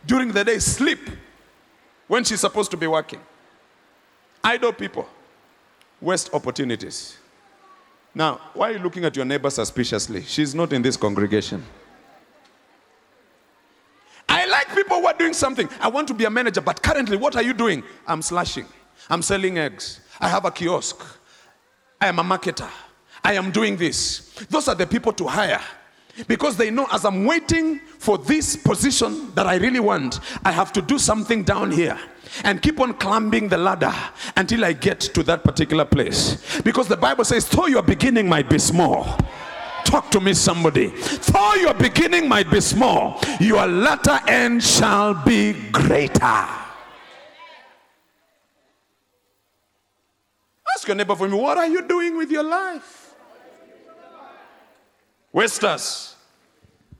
[0.05, 0.99] during the day, sleep
[2.07, 3.21] when she's supposed to be working.
[4.43, 5.07] Idle people
[6.01, 7.17] waste opportunities.
[8.13, 10.21] Now, why are you looking at your neighbor suspiciously?
[10.23, 11.63] She's not in this congregation.
[14.29, 15.67] I like people who are doing something.
[15.79, 17.83] I want to be a manager, but currently, what are you doing?
[18.07, 18.65] I'm slashing.
[19.09, 19.99] I'm selling eggs.
[20.19, 21.03] I have a kiosk.
[21.99, 22.69] I am a marketer.
[23.23, 24.33] I am doing this.
[24.49, 25.61] Those are the people to hire.
[26.27, 30.71] Because they know as I'm waiting for this position that I really want, I have
[30.73, 31.99] to do something down here
[32.43, 33.93] and keep on climbing the ladder
[34.37, 36.61] until I get to that particular place.
[36.61, 39.17] Because the Bible says, though your beginning might be small,
[39.83, 40.87] talk to me, somebody.
[40.87, 46.47] Though your beginning might be small, your latter end shall be greater.
[50.75, 53.13] Ask your neighbor for me, what are you doing with your life?
[55.31, 56.15] Wasters,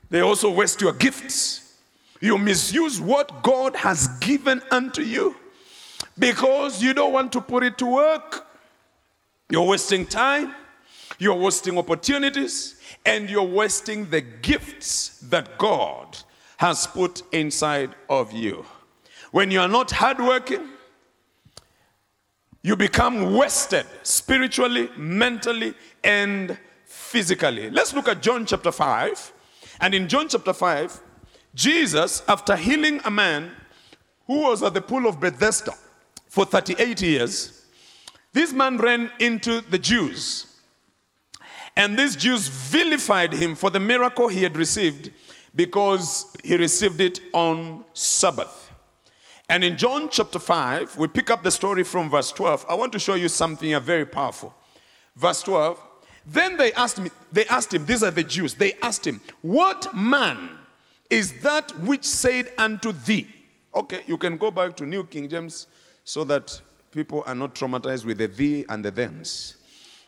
[0.09, 1.78] they also waste your gifts.
[2.21, 5.36] You misuse what God has given unto you
[6.17, 8.47] because you don't want to put it to work.
[9.49, 10.55] You're wasting time,
[11.19, 16.17] you're wasting opportunities, and you're wasting the gifts that God
[16.57, 18.65] has put inside of you.
[19.32, 20.69] When you are not hardworking,
[22.66, 27.70] you become wasted spiritually, mentally, and physically.
[27.70, 29.34] Let's look at John chapter 5.
[29.82, 30.99] And in John chapter 5,
[31.53, 33.51] Jesus, after healing a man
[34.26, 35.74] who was at the pool of Bethesda
[36.28, 37.68] for 38 years,
[38.34, 40.47] this man ran into the Jews.
[41.76, 45.11] And these Jews vilified him for the miracle he had received
[45.53, 48.64] because he received it on Sabbath.
[49.47, 52.65] And in John chapter 5, we pick up the story from verse 12.
[52.67, 54.53] I want to show you something very powerful.
[55.15, 55.79] Verse 12.
[56.25, 59.95] Then they asked me, they asked him, these are the Jews, they asked him, What
[59.95, 60.49] man
[61.09, 63.27] is that which said unto thee?
[63.75, 65.67] Okay, you can go back to New King James
[66.03, 66.59] so that
[66.91, 69.57] people are not traumatized with the thee and the thens.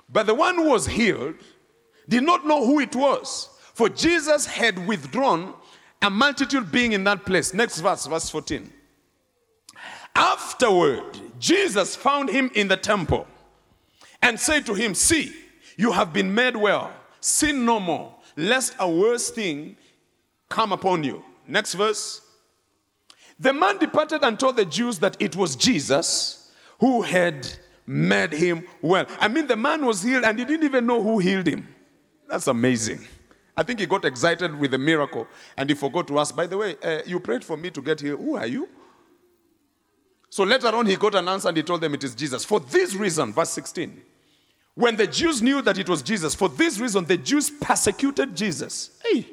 [0.09, 1.35] But the one who was healed
[2.09, 5.53] did not know who it was, for Jesus had withdrawn
[6.01, 7.53] a multitude being in that place.
[7.53, 8.71] Next verse, verse 14.
[10.17, 11.03] Afterward,
[11.39, 13.27] Jesus found him in the temple
[14.23, 15.31] and said to him, See,
[15.77, 16.91] you have been made well.
[17.21, 19.77] Sin no more, lest a worse thing
[20.49, 21.23] come upon you.
[21.47, 22.21] Next verse.
[23.39, 27.47] The man departed and told the Jews that it was Jesus who had
[27.85, 29.05] made him well.
[29.19, 31.67] I mean, the man was healed and he didn't even know who healed him.
[32.27, 33.05] That's amazing.
[33.55, 36.57] I think he got excited with the miracle and he forgot to ask, by the
[36.57, 38.19] way, uh, you prayed for me to get healed.
[38.19, 38.67] Who are you?
[40.37, 42.45] So later on, he got an answer and he told them it is Jesus.
[42.45, 43.99] For this reason, verse 16,
[44.75, 48.99] when the Jews knew that it was Jesus, for this reason, the Jews persecuted Jesus.
[49.03, 49.25] Hey,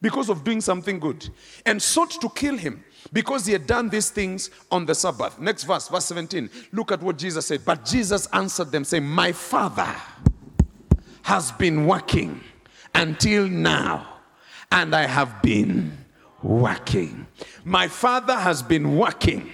[0.00, 1.28] because of doing something good
[1.66, 2.82] and sought to kill him
[3.12, 5.38] because he had done these things on the Sabbath.
[5.38, 6.48] Next verse, verse 17.
[6.72, 7.62] Look at what Jesus said.
[7.62, 9.94] But Jesus answered them, saying, My Father
[11.20, 12.40] has been working
[12.94, 14.08] until now,
[14.72, 15.98] and I have been
[16.42, 17.26] working.
[17.62, 19.50] My Father has been working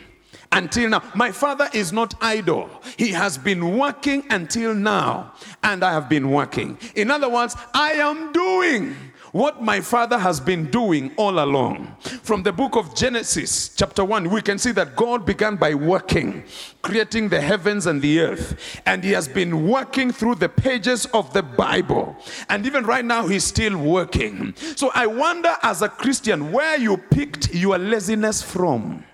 [0.52, 1.02] until now.
[1.14, 2.70] My father is not idle.
[2.96, 5.32] He has been working until now,
[5.62, 6.78] and I have been working.
[6.94, 8.94] In other words, I am doing
[9.32, 11.94] what my father has been doing all along.
[12.22, 16.42] From the book of Genesis, chapter 1, we can see that God began by working,
[16.80, 18.80] creating the heavens and the earth.
[18.86, 22.16] And he has been working through the pages of the Bible.
[22.48, 24.54] And even right now, he's still working.
[24.56, 29.04] So I wonder, as a Christian, where you picked your laziness from.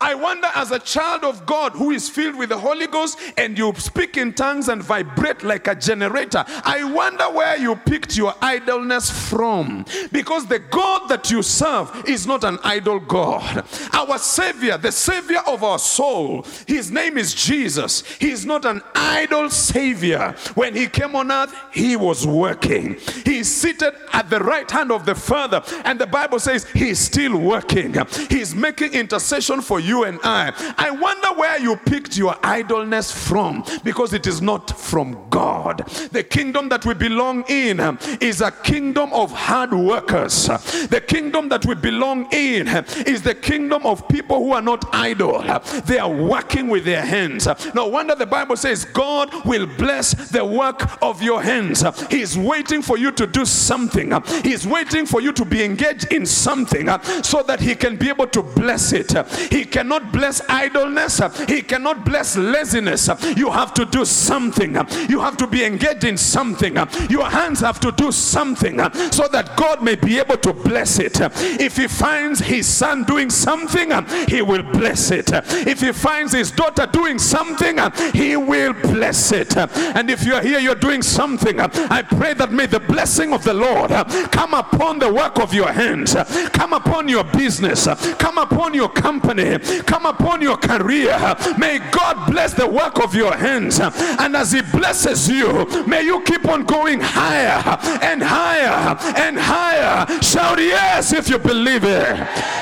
[0.00, 3.58] I wonder, as a child of God who is filled with the Holy Ghost and
[3.58, 8.32] you speak in tongues and vibrate like a generator, I wonder where you picked your
[8.40, 9.84] idleness from.
[10.12, 13.64] Because the God that you serve is not an idle God.
[13.92, 18.04] Our Savior, the Savior of our soul, his name is Jesus.
[18.18, 20.36] He is not an idle Savior.
[20.54, 22.96] When he came on earth, he was working.
[23.24, 27.00] He is seated at the right hand of the Father, and the Bible says he's
[27.00, 27.96] still working.
[28.30, 30.52] He's making intercession for you you and I.
[30.76, 35.78] I wonder where you picked your idleness from because it is not from God.
[36.12, 40.46] The kingdom that we belong in uh, is a kingdom of hard workers.
[40.46, 44.84] The kingdom that we belong in uh, is the kingdom of people who are not
[44.94, 45.42] idle.
[45.86, 47.48] They are working with their hands.
[47.74, 51.84] No wonder the Bible says God will bless the work of your hands.
[52.10, 54.12] He's waiting for you to do something.
[54.42, 58.08] He's waiting for you to be engaged in something uh, so that he can be
[58.08, 59.12] able to bless it.
[59.50, 63.08] He can cannot bless idleness, He cannot bless laziness.
[63.36, 64.74] You have to do something.
[65.08, 66.74] You have to be engaged in something.
[67.08, 68.78] Your hands have to do something
[69.12, 71.20] so that God may be able to bless it.
[71.60, 73.92] If He finds His son doing something,
[74.26, 75.30] He will bless it.
[75.32, 77.78] If He finds His daughter doing something,
[78.12, 79.56] He will bless it.
[79.56, 83.54] And if you're here, you're doing something, I pray that may the blessing of the
[83.54, 83.90] Lord
[84.32, 86.16] come upon the work of your hands,
[86.52, 87.86] come upon your business,
[88.18, 91.16] come upon your company, come upon your career.
[91.58, 93.80] May God bless the work of your hands.
[93.80, 100.06] And as He blesses you, may you keep on going higher and higher and higher.
[100.22, 102.16] Shout yes if you believe it.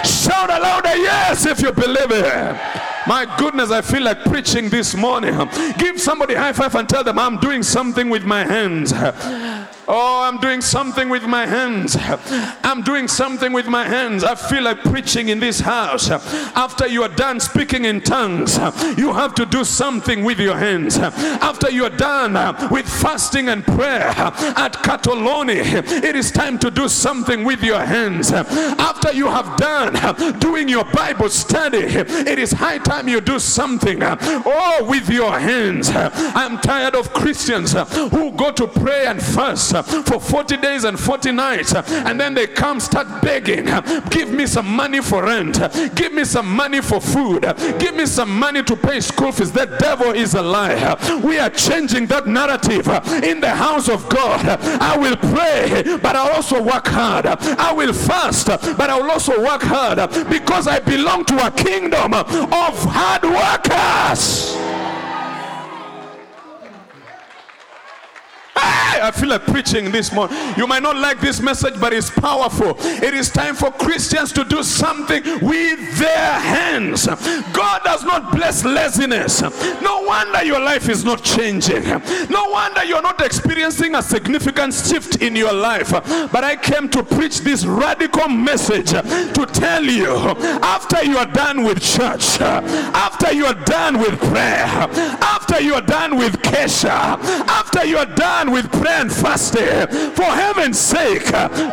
[0.07, 2.57] Shout louder yes if you believe it.
[3.07, 5.49] My goodness, I feel like preaching this morning.
[5.79, 8.93] Give somebody high five and tell them I'm doing something with my hands.
[9.89, 11.97] Oh, I'm doing something with my hands.
[12.65, 14.25] I'm doing something with my hands.
[14.25, 16.11] I feel like preaching in this house.
[16.11, 18.57] After you are done speaking in tongues,
[18.99, 20.99] you have to do something with your hands.
[20.99, 22.35] After you are done
[22.71, 25.59] with fasting and prayer at Catoloni,
[26.03, 28.33] it is time to do something with your hands.
[28.33, 34.01] After you have done doing your Bible study, it is high time you do something.
[34.03, 35.91] Oh, with your hands.
[35.93, 41.33] I'm tired of Christians who go to pray and fast for 40 days and 40
[41.33, 43.67] nights and then they come start begging
[44.11, 45.59] give me some money for rent.
[45.95, 47.43] Give me some money for food.
[47.79, 49.53] Give me some money to pay school fees.
[49.53, 50.97] The devil is a liar.
[51.23, 52.87] We are changing that narrative
[53.23, 54.47] in the house of god.
[54.81, 57.27] I will pray but i also work hard.
[57.27, 59.99] I will fast but i will also work hard
[60.29, 64.66] because i belong to a kingdom of hard workers
[68.89, 70.37] I feel like preaching this morning.
[70.57, 72.77] You might not like this message, but it's powerful.
[72.79, 77.07] It is time for Christians to do something with their hands.
[77.53, 79.43] God does not bless laziness.
[79.83, 81.85] No wonder your life is not changing.
[82.31, 85.91] No wonder you're not experiencing a significant shift in your life.
[85.91, 90.17] But I came to preach this radical message to tell you
[90.63, 95.83] after you are done with church, after you are done with prayer, after you are
[95.83, 97.19] done with Kesha,
[97.49, 101.27] after you are done with prayer and fasting, for heaven's sake,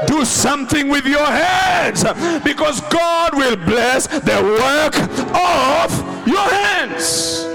[0.08, 2.04] do something with your hands
[2.43, 4.95] because God will bless the work
[5.34, 7.47] of your hands.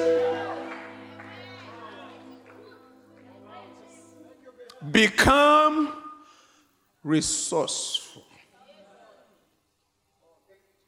[4.91, 5.93] Become
[7.03, 8.23] resourceful.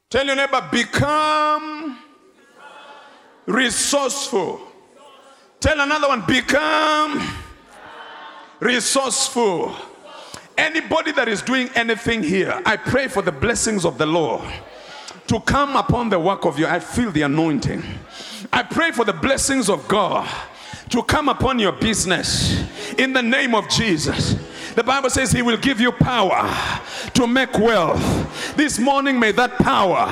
[0.09, 1.99] Tell your neighbor, become
[3.45, 4.59] resourceful.
[5.59, 7.21] Tell another one, become
[8.61, 9.75] resourceful.
[10.57, 14.43] Anybody that is doing anything here, I pray for the blessings of the Lord
[15.27, 16.67] to come upon the work of you.
[16.67, 17.83] I feel the anointing.
[18.53, 20.29] I pray for the blessings of God
[20.89, 22.63] to come upon your business
[22.97, 24.35] in the name of Jesus.
[24.75, 26.49] The Bible says He will give you power
[27.13, 28.55] to make wealth.
[28.55, 30.07] This morning, may that power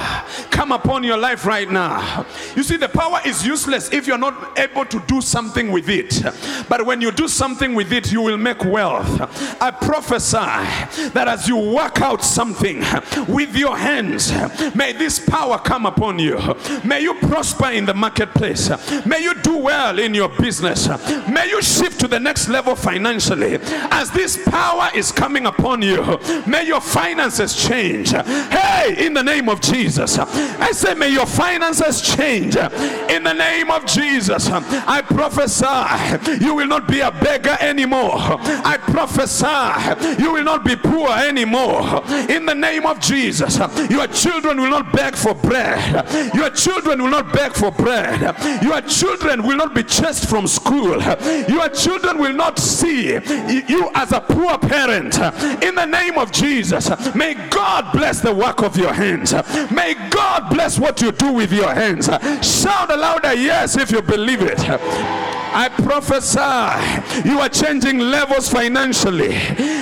[0.50, 2.26] come upon your life right now.
[2.56, 6.22] You see, the power is useless if you're not able to do something with it.
[6.68, 9.62] But when you do something with it, you will make wealth.
[9.62, 12.84] I prophesy that as you work out something
[13.28, 14.32] with your hands,
[14.76, 16.38] may this power come upon you.
[16.84, 18.70] May you prosper in the marketplace.
[19.06, 20.88] May you do well in your business.
[21.30, 23.60] May you shift to the next level financially.
[23.92, 28.12] As this power is coming upon you, may your finances change.
[28.12, 32.56] Hey, in the name of Jesus, I say, may your finances change.
[32.56, 38.14] In the name of Jesus, I prophesy you will not be a beggar anymore.
[38.14, 42.04] I prophesy you will not be poor anymore.
[42.30, 43.58] In the name of Jesus,
[43.90, 46.06] your children will not beg for bread.
[46.34, 48.22] Your children will not beg for bread.
[48.64, 51.02] Your children will not be chased from school.
[51.48, 55.18] Your children will not see you as a poor parent.
[55.62, 59.34] In the name of Jesus, may God bless the work of your hands.
[59.70, 62.06] May God bless what you do with your hands.
[62.42, 65.39] Shout a louder yes if you believe it.
[65.52, 69.36] I prophesy you are changing levels financially.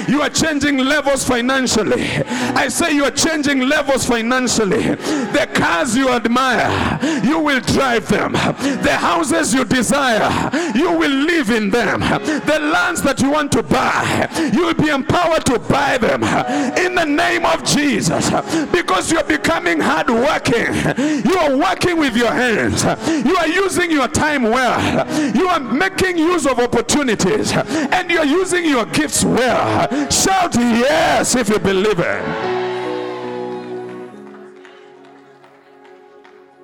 [0.08, 2.04] You are changing levels financially.
[2.56, 4.96] I say you are changing levels financially.
[5.36, 8.34] The cars you admire, you will drive them.
[8.34, 12.00] The houses you desire, you will live in them.
[12.00, 16.24] The lands that you want to buy, you will be empowered to buy them
[16.78, 18.30] in the name of Jesus
[18.72, 20.74] because you're becoming hardworking.
[21.26, 22.84] You are working with your hands.
[23.26, 25.06] You are using your time well.
[25.36, 30.10] You are making use of opportunities and you're using your gifts well.
[30.10, 32.68] Shout yes if you believe it.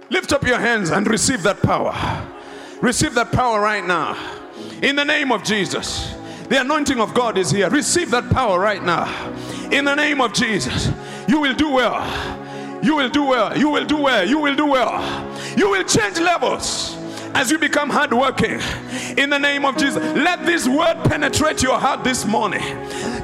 [0.09, 1.93] Lift up your hands and receive that power.
[2.81, 4.17] Receive that power right now.
[4.81, 6.13] In the name of Jesus.
[6.49, 7.69] The anointing of God is here.
[7.69, 9.31] Receive that power right now.
[9.71, 10.91] In the name of Jesus.
[11.27, 12.03] You will do well.
[12.83, 13.57] You will do well.
[13.57, 14.27] You will do well.
[14.27, 15.57] You will do well.
[15.57, 16.97] You will change levels
[17.33, 18.59] as you become hardworking
[19.17, 20.03] in the name of Jesus.
[20.15, 22.61] Let this word penetrate your heart this morning.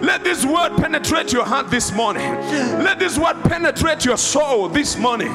[0.01, 2.31] Let this word penetrate your heart this morning.
[2.83, 5.31] Let this word penetrate your soul this morning.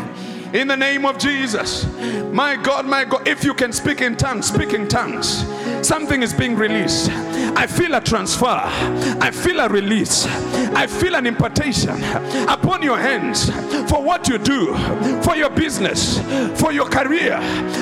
[0.55, 1.85] In the name of Jesus.
[2.33, 3.27] My God, my God.
[3.27, 5.45] If you can speak in tongues, speak in tongues.
[5.85, 7.11] Something is being released.
[7.57, 8.47] I feel a transfer.
[8.47, 10.27] I feel a release.
[10.75, 12.03] I feel an impartation
[12.49, 13.51] upon your hands
[13.91, 14.75] for what you do,
[15.23, 16.19] for your business,
[16.61, 17.37] for your career.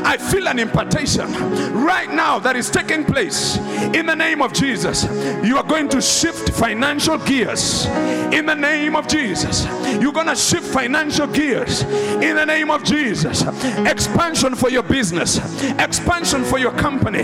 [0.05, 1.31] I feel an impartation
[1.75, 3.57] right now that is taking place
[3.95, 5.05] in the name of Jesus.
[5.45, 7.87] You are going to shift financial gears
[8.33, 9.67] in the name of Jesus.
[10.01, 13.43] You're going to shift financial gears in the name of Jesus.
[13.87, 15.39] Expansion for your business,
[15.79, 17.23] expansion for your company,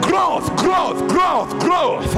[0.00, 2.12] growth, growth, growth, growth,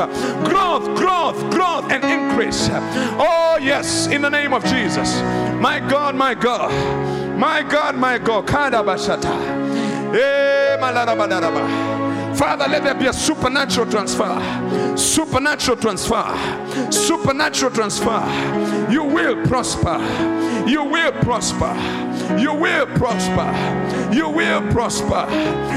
[0.45, 2.68] growth, growth, growth, and increase.
[2.70, 5.20] Oh, yes, in the name of Jesus.
[5.61, 6.70] My God, my God,
[7.39, 8.47] my God, my God.
[8.47, 10.14] Kadabashata.
[10.14, 11.91] Eh, malarabadaraба.
[12.43, 14.97] Father, let there be a supernatural transfer.
[14.97, 16.90] Supernatural transfer.
[16.90, 18.90] Supernatural transfer.
[18.90, 19.97] You will prosper.
[20.66, 21.72] You will prosper.
[22.36, 24.12] You will prosper.
[24.12, 25.24] You will prosper.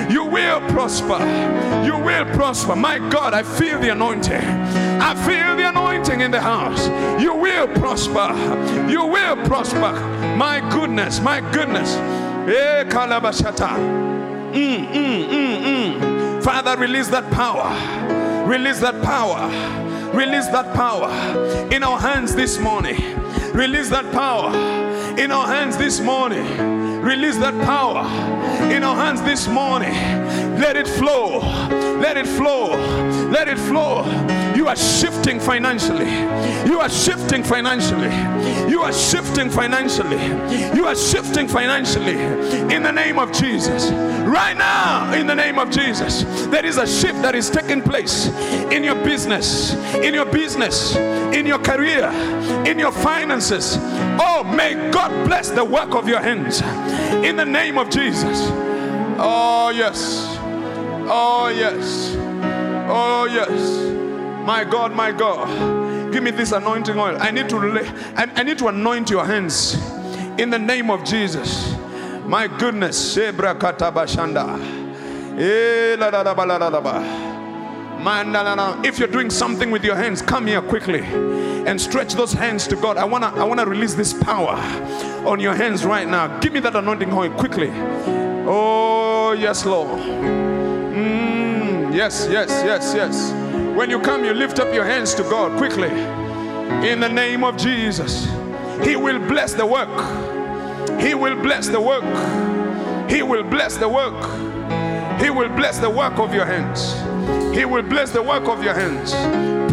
[0.10, 1.20] You will prosper.
[1.86, 2.76] You will prosper.
[2.76, 4.34] My God, I feel the anointing.
[4.34, 6.88] I feel the anointing in the house.
[7.22, 8.34] You will prosper.
[8.90, 9.94] You will prosper.
[10.36, 11.94] My goodness, my goodness.
[12.50, 13.70] Eh, kalabashata.
[14.52, 16.15] Mm, mm, mm, mm.
[16.46, 17.68] Father, release that power.
[18.48, 19.50] Release that power.
[20.16, 21.10] Release that power
[21.74, 23.02] in our hands this morning.
[23.52, 24.56] Release that power
[25.20, 26.46] in our hands this morning.
[27.02, 28.02] Release that power
[28.72, 29.92] in our hands this morning.
[30.60, 31.40] Let it flow.
[32.00, 32.76] Let it flow.
[33.32, 34.04] Let it flow.
[34.66, 36.10] You are shifting financially.
[36.68, 38.10] You are shifting financially.
[38.68, 40.18] You are shifting financially.
[40.76, 42.20] You are shifting financially
[42.74, 43.92] in the name of Jesus.
[43.92, 48.26] Right now, in the name of Jesus, there is a shift that is taking place
[48.72, 52.10] in your business, in your business, in your career,
[52.66, 53.78] in your finances.
[54.20, 56.62] Oh, may God bless the work of your hands
[57.24, 58.50] in the name of Jesus.
[59.20, 60.26] Oh, yes.
[61.08, 62.16] Oh, yes.
[62.90, 64.05] Oh, yes.
[64.46, 66.14] My God, my God.
[66.14, 67.18] Give me this anointing oil.
[67.20, 67.58] I need to
[68.16, 69.74] I, I need to anoint your hands
[70.38, 71.76] in the name of Jesus.
[72.26, 73.16] My goodness.
[73.16, 73.56] Shebra.
[75.38, 75.98] Eh.
[78.88, 82.76] If you're doing something with your hands, come here quickly and stretch those hands to
[82.76, 82.98] God.
[82.98, 84.56] I wanna, I wanna release this power
[85.28, 86.40] on your hands right now.
[86.40, 87.72] Give me that anointing oil quickly.
[88.48, 90.00] Oh yes, Lord.
[90.00, 93.45] Mm, yes, yes, yes, yes.
[93.76, 95.90] When you come, you lift up your hands to God quickly.
[96.90, 98.26] In the name of Jesus,
[98.82, 99.90] He will bless the work.
[101.02, 102.04] He will bless the work.
[103.10, 104.14] He will bless the work.
[105.20, 106.94] He will bless the work of your hands.
[107.54, 109.12] He will bless the work of your hands.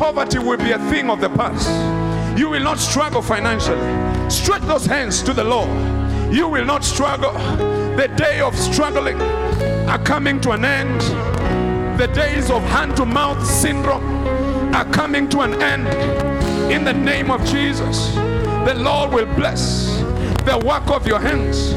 [0.01, 1.69] Poverty will be a thing of the past.
[2.37, 3.79] You will not struggle financially.
[4.29, 5.71] Stretch those hands to the Lord.
[6.35, 7.35] You will not struggle.
[7.97, 9.21] The day of struggling
[9.89, 11.32] are coming to an end.
[11.99, 14.03] The days of hand to mouth syndrome
[14.75, 15.87] are coming to an end.
[16.73, 19.99] In the name of Jesus, the Lord will bless
[20.45, 21.73] the work of your hands.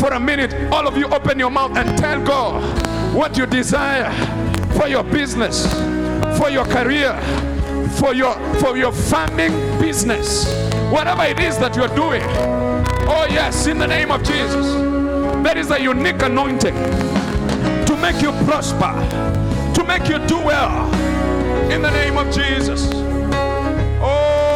[0.00, 4.12] For a minute, all of you open your mouth and tell God what you desire
[4.76, 5.66] for your business,
[6.38, 7.18] for your career,
[7.98, 10.46] for your for your farming business,
[10.92, 12.22] whatever it is that you're doing.
[13.06, 14.66] Oh yes, in the name of Jesus,
[15.44, 18.92] there is a unique anointing to make you prosper,
[19.74, 20.92] to make you do well.
[21.70, 22.90] In the name of Jesus.
[24.00, 24.54] Oh.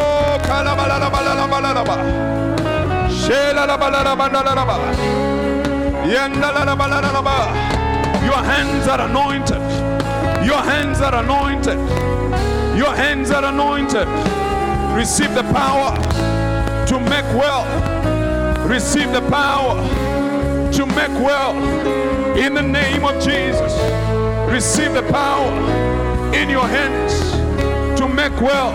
[8.28, 9.60] Your hands are anointed.
[10.46, 11.78] Your hands are anointed.
[12.78, 14.06] Your hands are anointed.
[14.96, 15.96] Receive the power
[16.86, 17.66] to make well.
[18.68, 19.76] Receive the power
[20.72, 21.56] to make well.
[22.36, 24.27] In the name of Jesus.
[24.52, 25.52] Receive the power
[26.34, 27.12] in your hands
[28.00, 28.74] to make wealth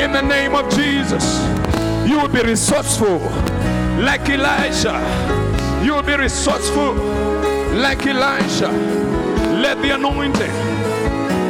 [0.00, 1.24] In the name of Jesus.
[2.08, 3.18] You will be resourceful
[3.98, 4.98] like Elijah.
[5.84, 6.94] You will be resourceful
[7.74, 8.70] like Elijah.
[9.60, 10.54] Let the anointing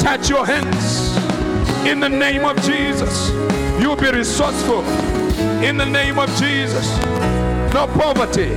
[0.01, 1.17] touch your hands
[1.87, 3.31] in the name of Jesus.
[3.81, 4.83] You will be resourceful
[5.63, 6.89] in the name of Jesus.
[7.75, 8.51] No poverty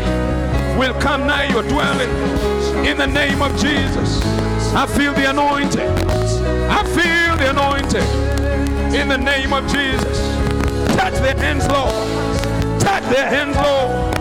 [0.79, 2.09] will come nigh your dwelling
[2.85, 4.40] in the name of Jesus.
[4.73, 5.89] I feel the anointing.
[6.69, 10.17] I feel the anointing in the name of Jesus.
[10.95, 12.79] Touch their hands, Lord.
[12.79, 14.15] Touch their hands, Lord.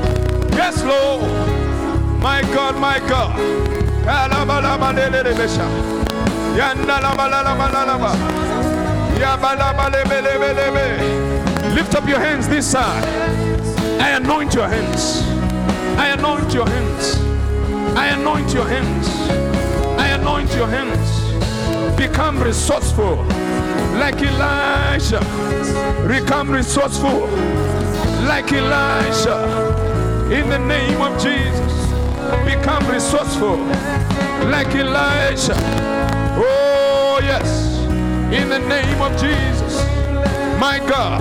[0.53, 1.23] Yes, Lord.
[2.21, 3.39] My God, my God.
[11.75, 13.05] Lift up your hands this side.
[14.01, 15.23] I anoint your hands.
[15.97, 17.17] I anoint your hands.
[17.97, 19.50] I anoint your hands.
[20.41, 21.97] Anoint your hands.
[21.99, 23.17] Become resourceful
[24.01, 25.21] like Elijah.
[26.09, 27.27] Become resourceful
[28.27, 29.45] like Elijah.
[30.33, 31.73] In the name of Jesus.
[32.47, 33.59] Become resourceful
[34.49, 35.59] like Elijah.
[36.39, 37.77] Oh, yes.
[38.33, 39.85] In the name of Jesus.
[40.59, 41.21] My God.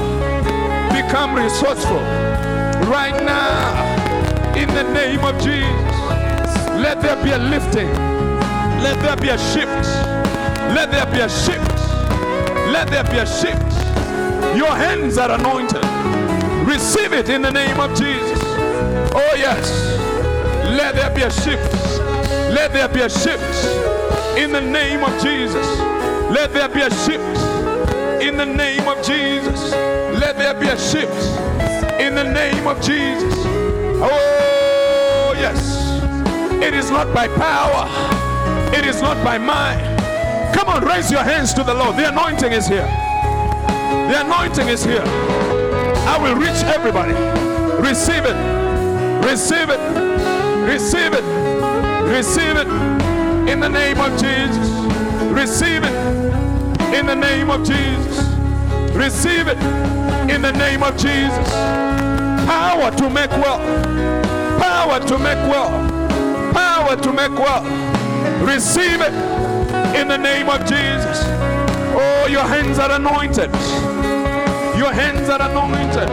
[0.93, 1.99] Become resourceful
[2.87, 4.55] right now.
[4.55, 6.69] In the name of Jesus.
[6.79, 8.08] Let there be a lifting.
[8.83, 9.85] Let there be a shift.
[10.75, 11.69] Let there be a shift.
[12.71, 13.61] Let there be a shift.
[14.55, 15.83] Your hands are anointed.
[16.67, 18.39] Receive it in the name of Jesus.
[19.13, 19.69] Oh, yes.
[20.77, 21.73] Let there be a shift.
[22.53, 23.65] Let there be a shift
[24.37, 25.67] in the name of Jesus.
[26.29, 27.39] Let there be a shift
[28.21, 29.71] in the name of Jesus.
[30.21, 31.11] Let there be a shift
[31.99, 33.33] in the name of Jesus.
[34.01, 35.79] Oh, yes.
[36.63, 37.87] It is not by power,
[38.73, 40.51] it is not by might.
[40.53, 41.95] Come on, raise your hands to the Lord.
[41.95, 42.87] The anointing is here.
[44.09, 45.03] The anointing is here.
[45.05, 47.13] I will reach everybody.
[47.81, 48.35] Receive it.
[49.25, 49.79] Receive it.
[50.67, 51.23] Receive it.
[52.09, 52.67] Receive it.
[53.49, 54.69] In the name of Jesus.
[55.31, 55.95] Receive it.
[56.93, 58.27] In the name of Jesus.
[58.95, 59.57] Receive it.
[60.29, 61.51] In the name of Jesus.
[62.45, 63.61] Power to make wealth.
[64.59, 66.53] Power to make wealth.
[66.53, 67.98] Power to make wealth.
[68.45, 69.13] Receive it.
[69.95, 71.19] In the name of Jesus.
[71.91, 73.51] Oh, your hands are anointed.
[74.77, 76.09] Your hands are anointed.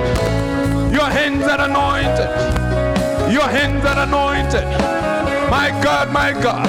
[0.93, 3.33] Your hands are anointed.
[3.33, 4.65] Your hands are anointed.
[5.51, 6.67] My God, my God.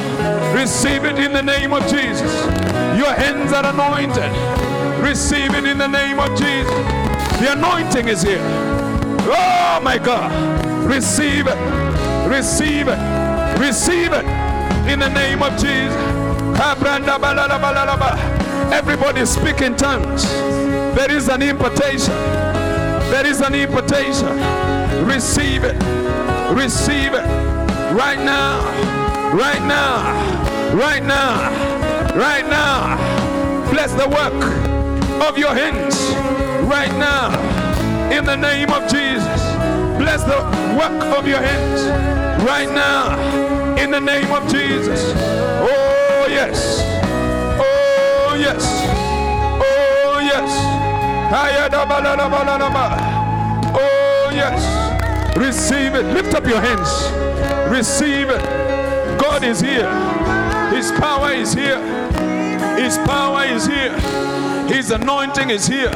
[0.55, 2.31] Receive it in the name of Jesus.
[2.97, 4.31] Your hands are anointed.
[5.01, 6.71] Receive it in the name of Jesus.
[7.39, 8.41] The anointing is here.
[8.41, 10.31] Oh, my God.
[10.85, 12.27] Receive it.
[12.27, 13.59] Receive it.
[13.59, 14.25] Receive it
[14.97, 15.95] in the name of Jesus.
[18.73, 20.23] Everybody speak in tongues.
[20.95, 22.15] There is an impartation.
[23.11, 24.33] There is an impartation.
[25.05, 25.75] Receive it.
[26.51, 27.25] Receive it.
[27.93, 28.59] Right now.
[29.35, 30.75] Right now.
[30.75, 32.15] Right now.
[32.15, 32.97] Right now.
[33.69, 34.33] Bless the work
[35.29, 35.95] of your hands.
[36.67, 37.29] Right now.
[38.11, 39.41] In the name of Jesus.
[39.99, 40.39] Bless the
[40.75, 41.83] work of your hands.
[42.43, 43.46] Right now.
[43.78, 45.13] In the name of Jesus.
[45.15, 46.82] Oh, yes.
[47.59, 48.63] Oh, yes.
[49.61, 50.51] Oh, yes.
[53.75, 55.38] Oh, yes.
[55.38, 56.05] Receive it.
[56.13, 56.89] Lift up your hands.
[57.71, 58.41] Receive it.
[59.19, 59.89] God is here.
[60.71, 61.80] His power is here.
[62.78, 63.93] His power is here.
[64.67, 65.91] His anointing is here.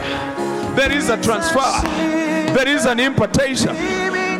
[0.76, 1.82] There is a transfer.
[2.54, 3.76] There is an impartation.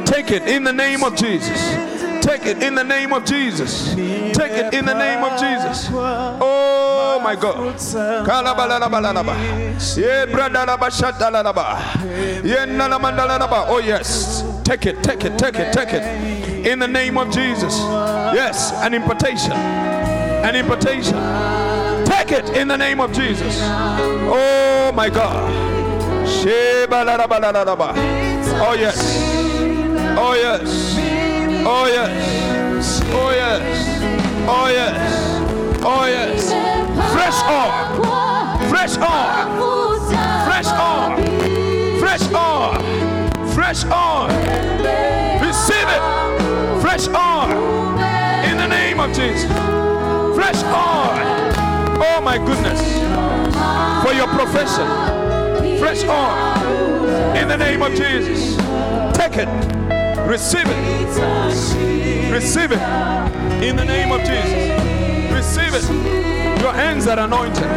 [0.06, 1.60] Take it in the name of Jesus.
[2.32, 3.94] Take it in the name of Jesus.
[3.94, 5.90] Take it in the name of Jesus.
[5.92, 7.76] Oh my God.
[13.68, 14.44] Oh yes.
[14.64, 16.66] Take it, take it, take it, take it.
[16.66, 17.78] In the name of Jesus.
[18.34, 19.52] Yes, an impartation.
[19.52, 21.18] An impartation.
[22.06, 23.58] Take it in the name of Jesus.
[23.62, 25.52] Oh my God.
[28.64, 29.18] Oh yes.
[30.18, 30.91] Oh yes.
[31.74, 33.02] Oh yes.
[33.14, 33.64] Oh yes.
[34.46, 35.82] Oh yes.
[35.82, 36.52] Oh yes.
[37.14, 37.72] Fresh oil.
[38.68, 39.62] Fresh oil.
[40.44, 41.16] Fresh oil.
[42.02, 42.74] Fresh oil.
[43.56, 44.28] Fresh oil.
[45.40, 46.82] Receive it.
[46.82, 47.50] Fresh oil.
[48.44, 49.50] In the name of Jesus.
[50.36, 51.16] Fresh oil.
[52.04, 52.82] Oh my goodness.
[54.04, 55.80] For your profession.
[55.80, 57.38] Fresh oil.
[57.38, 58.58] In the name of Jesus.
[59.16, 59.91] Take it.
[60.32, 62.32] Receive it.
[62.32, 62.80] Receive it.
[63.62, 64.80] In the name of Jesus.
[65.30, 65.84] Receive it.
[66.62, 67.68] Your hands are anointed.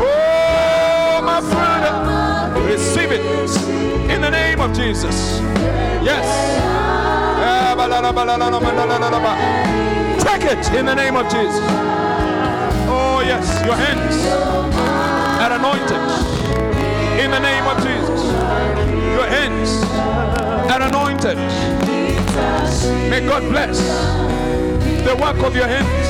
[0.00, 2.62] Oh, my brother.
[2.62, 3.20] Receive it.
[4.10, 5.40] In the name of Jesus.
[6.02, 6.24] Yes.
[10.22, 11.60] Take it in the name of Jesus.
[12.88, 13.62] Oh, yes.
[13.66, 14.26] Your hands
[15.42, 16.45] are anointed.
[17.18, 18.22] In the name of Jesus.
[19.16, 19.82] Your hands
[20.70, 21.38] are anointed.
[23.10, 23.78] May God bless
[25.04, 26.06] the work of your hands.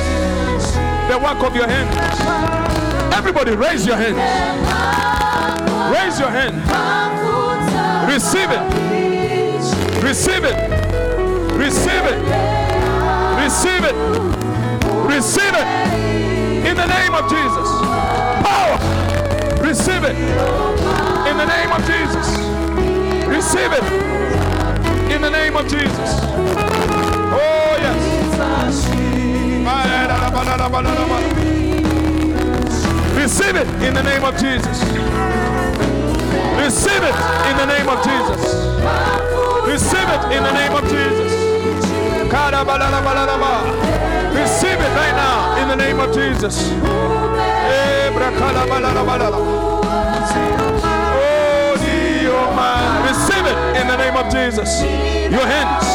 [1.11, 3.14] The work of your hands.
[3.14, 4.18] Everybody raise your hands.
[5.96, 6.57] Raise your hand.
[8.12, 10.02] Receive it.
[10.02, 10.57] Receive it.
[11.52, 12.18] Receive it.
[13.42, 13.94] Receive it.
[15.07, 16.66] Receive it.
[16.66, 17.68] In the name of Jesus.
[18.42, 18.78] Power.
[19.62, 20.95] Receive it.
[21.37, 22.28] In the name of Jesus.
[23.28, 23.84] Receive it
[25.12, 26.20] in the name of Jesus.
[27.37, 28.01] Oh, yes.
[33.14, 34.80] Receive it in the name of Jesus.
[36.57, 37.16] Receive it
[37.51, 38.41] in the name of Jesus.
[39.68, 41.32] Receive it in the name of Jesus.
[44.32, 46.70] Receive it right now in the name of Jesus.
[47.68, 48.11] Eh,
[53.06, 54.82] Receive it in the name of Jesus.
[55.30, 55.86] Your hands,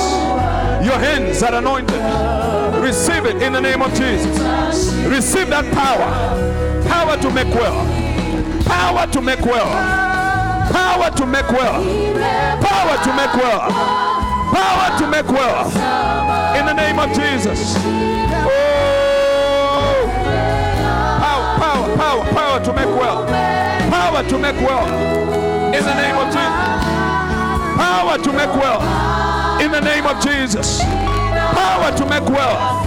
[0.86, 2.02] your hands are anointed.
[2.82, 4.38] Receive it in the name of Jesus.
[5.06, 6.10] Receive that power.
[6.88, 7.86] Power to make well.
[8.66, 9.68] Power to make well.
[10.72, 11.84] Power to make well.
[12.62, 13.72] Power to make well.
[14.52, 15.68] Power to make well.
[16.58, 17.76] In the name of Jesus.
[18.48, 18.92] Oh.
[21.20, 23.26] Power, power, power, power to make well.
[23.90, 25.51] Power to make well.
[25.82, 26.62] In the name of Jesus.
[27.76, 29.60] Power to make well.
[29.60, 30.80] In the name of Jesus.
[30.84, 32.86] Power to make well.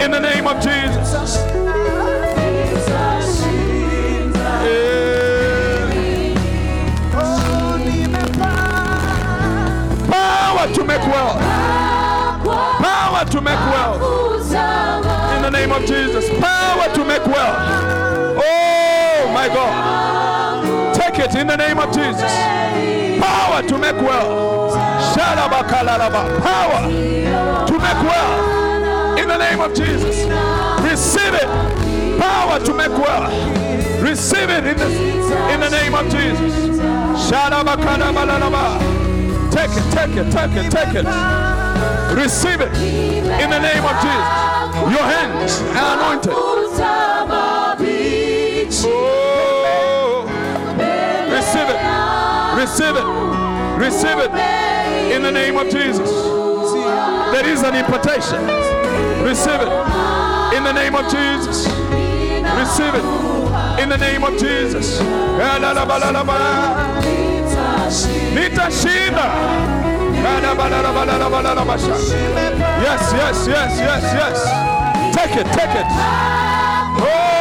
[0.00, 1.36] In the name of Jesus.
[10.08, 11.38] Power to make well.
[12.80, 13.94] Power to make well.
[15.36, 16.30] In the name of Jesus.
[16.40, 17.56] Power to make well.
[18.42, 20.21] Oh my God.
[21.14, 22.32] It in the name of Jesus.
[23.20, 24.72] Power to make well.
[26.40, 26.88] Power
[27.66, 29.18] to make well.
[29.18, 30.26] In the name of Jesus.
[30.82, 31.48] Receive it.
[32.18, 33.30] Power to make well.
[34.02, 34.86] Receive it in the,
[35.52, 36.80] in the name of Jesus.
[39.52, 41.06] Take it, take it, take it, take it.
[42.16, 42.72] Receive it
[43.42, 44.28] in the name of Jesus.
[44.90, 46.32] Your hands are anointed.
[53.82, 54.30] Receive it
[55.12, 56.10] in the name of Jesus.
[57.32, 58.40] There is an impartation.
[59.26, 59.72] Receive it
[60.56, 61.66] in the name of Jesus.
[62.62, 63.04] Receive it
[63.82, 65.00] in the name of Jesus.
[72.82, 75.14] Yes, yes, yes, yes, yes.
[75.16, 75.86] Take it, take it.
[77.04, 77.31] Oh,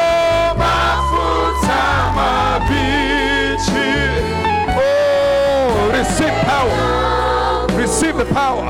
[6.01, 7.67] receive power.
[7.77, 8.65] Receive the power.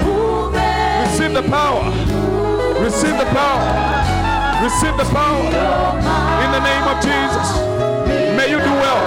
[1.03, 1.83] Receive the power.
[2.83, 3.63] Receive the power.
[4.63, 5.45] Receive the power.
[6.43, 7.47] In the name of Jesus.
[8.37, 9.03] May you do well.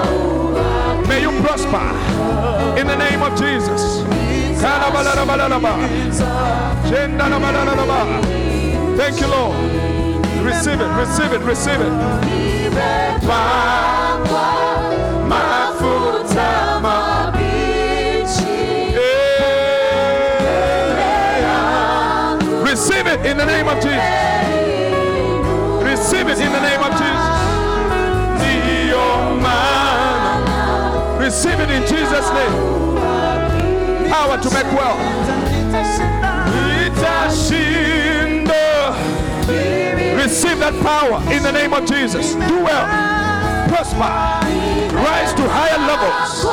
[1.07, 1.87] May you prosper.
[2.81, 3.83] In the name of Jesus.
[8.97, 9.57] Thank you, Lord.
[10.43, 11.93] Receive it, receive it, receive it.
[23.75, 23.99] Of Jesus.
[25.83, 27.45] Receive it in the name of Jesus.
[31.25, 32.97] Receive it in Jesus' name.
[34.09, 34.99] Power to make well.
[40.14, 42.35] Receive that power in the name of Jesus.
[42.35, 42.87] Do well.
[43.68, 43.99] Prosper.
[44.95, 46.45] Rise to higher levels.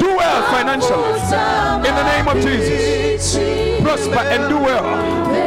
[0.00, 1.20] Do well financially.
[1.86, 3.36] In the name of Jesus.
[3.82, 5.37] Prosper and do well.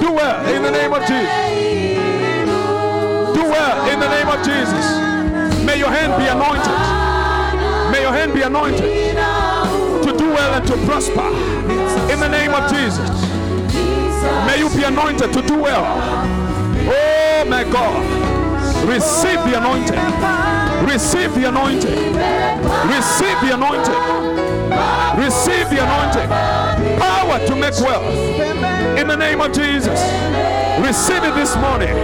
[0.00, 1.28] Do well in the name of Jesus.
[3.34, 4.86] Do well in the name of Jesus.
[5.64, 6.78] May your hand be anointed.
[7.92, 9.14] May your hand be anointed
[10.02, 11.28] to do well and to prosper.
[12.12, 13.10] In the name of Jesus.
[14.46, 15.84] May you be anointed to do well.
[16.88, 18.02] Oh my God.
[18.88, 20.00] Receive the anointing.
[20.90, 22.14] Receive the anointing.
[22.90, 24.51] Receive the anointing.
[25.16, 26.28] Receive the anointing.
[26.98, 28.04] Power to make wealth.
[28.98, 30.00] In the name of Jesus.
[30.80, 31.94] Receive it this morning.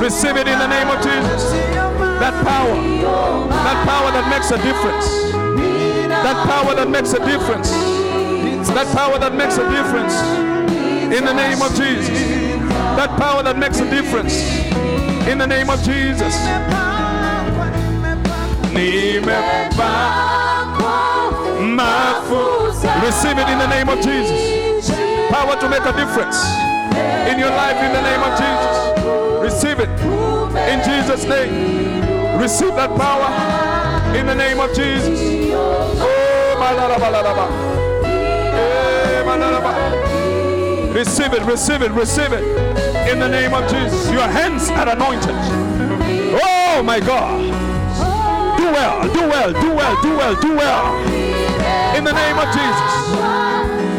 [0.00, 1.50] Receive it in the name of Jesus.
[2.20, 2.74] That power.
[3.48, 5.06] That power that makes a difference.
[6.08, 7.70] That power that makes a difference.
[8.68, 10.14] That power that makes a difference.
[11.14, 12.08] In the name of Jesus.
[12.96, 14.34] That power that makes a difference.
[15.26, 16.34] In the name of Jesus.
[23.08, 24.90] Receive it in the name of Jesus.
[25.30, 26.38] Power to make a difference
[27.26, 28.74] in your life in the name of Jesus.
[29.42, 29.90] Receive it
[30.70, 32.40] in Jesus' name.
[32.40, 35.18] Receive that power in the name of Jesus.
[36.00, 36.28] Oh.
[40.94, 42.42] Receive it, receive it, receive it
[43.08, 44.10] in the name of Jesus.
[44.10, 45.34] Your hands are anointed.
[46.42, 47.77] Oh my God.
[48.68, 50.94] Do well, do well, do well, do well, do well.
[51.96, 52.92] In the name of Jesus.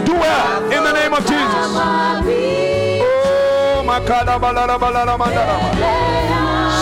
[0.05, 1.73] Do well in the name of Jesus.
[3.01, 5.17] Oh, makada balala balala.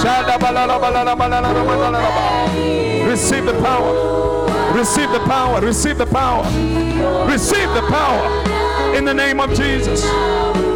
[0.03, 3.07] Shada balala balala balala.
[3.07, 3.93] Receive the power.
[4.73, 5.61] Receive the power.
[5.61, 6.43] Receive the power.
[7.25, 8.95] Receive the power.
[8.97, 10.03] In the name of Jesus.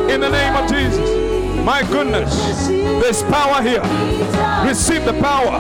[0.10, 1.21] In the name of Jesus.
[1.64, 2.68] My goodness.
[2.68, 3.82] There's power here.
[4.68, 5.60] Receive the power.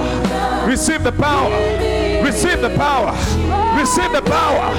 [0.67, 1.51] Receive the power.
[2.23, 3.11] Receive the power.
[3.77, 4.73] Receive the power.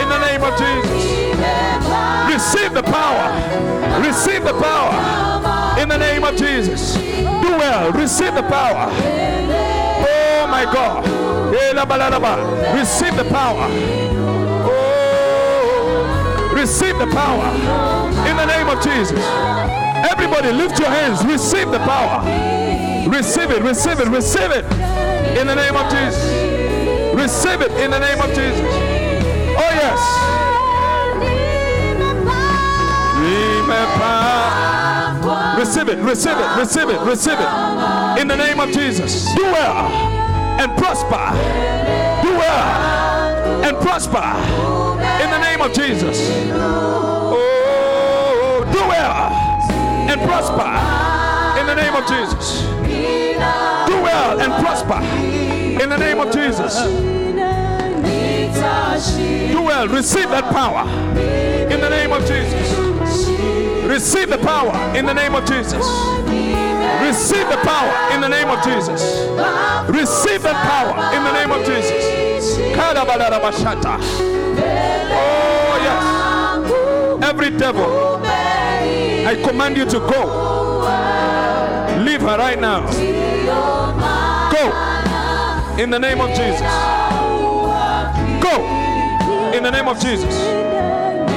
[0.00, 1.20] In the name of Jesus.
[2.32, 3.30] Receive the power.
[4.06, 5.80] Receive the power.
[5.80, 6.94] In the name of Jesus.
[6.94, 7.92] Do well.
[7.92, 8.90] Receive the power.
[8.92, 11.06] Oh my God.
[11.54, 11.72] Eh.
[12.78, 13.66] Receive the power.
[14.72, 17.50] Oh, receive the power.
[18.28, 19.89] In the name of Jesus.
[20.08, 21.24] Everybody lift your hands.
[21.24, 22.22] Receive the power.
[23.08, 23.62] Receive it.
[23.62, 24.08] Receive it.
[24.08, 24.64] Receive it.
[25.36, 26.50] In the name of Jesus.
[27.14, 28.60] Receive it in the name of Jesus.
[29.58, 30.00] Oh yes.
[35.58, 38.20] Receive it, receive it, receive it, receive it.
[38.20, 39.34] In the name of Jesus.
[39.34, 39.86] Do well
[40.58, 41.32] and prosper.
[42.22, 44.34] Do well and prosper.
[45.22, 46.18] In the name of Jesus.
[47.32, 49.49] Oh, do well
[50.10, 50.66] and prosper.
[51.60, 52.62] In the name of Jesus.
[53.86, 55.00] Do well and prosper.
[55.82, 56.74] In the name of Jesus.
[59.52, 59.86] Do well.
[59.88, 60.84] Receive that power.
[61.72, 62.78] In the name of Jesus.
[63.88, 65.86] Receive the power in the name of Jesus.
[67.00, 69.02] Receive the power in the name of Jesus.
[69.88, 72.04] Receive that power in the name of Jesus.
[75.12, 77.24] Oh, yes.
[77.28, 78.20] Every devil,
[79.26, 80.80] I command you to go.
[82.04, 82.80] Leave her right now.
[84.50, 86.60] Go in the name of Jesus.
[88.42, 88.54] Go
[89.54, 90.34] in the name of Jesus.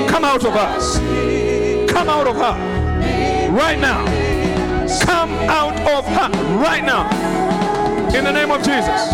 [0.09, 0.97] Come out of us.
[1.91, 4.05] Come out of her right now.
[5.01, 7.09] Come out of her right now.
[8.15, 9.13] In the name of Jesus.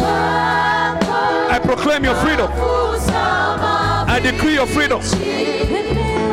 [1.51, 2.49] I proclaim your freedom.
[4.11, 4.99] I decree your freedom.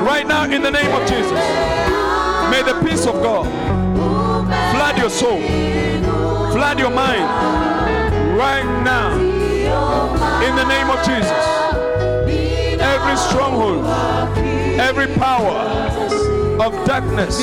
[0.05, 1.76] Right now, in the name of Jesus.
[2.51, 3.47] May the peace of God
[4.73, 5.41] flood your soul,
[6.53, 7.77] flood your mind.
[8.37, 9.15] Right now.
[10.43, 11.47] In the name of Jesus.
[12.81, 13.87] Every stronghold,
[14.79, 15.57] every power
[16.63, 17.41] of darkness.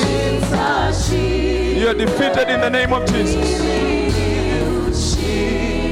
[1.76, 3.60] You are defeated in the name of Jesus.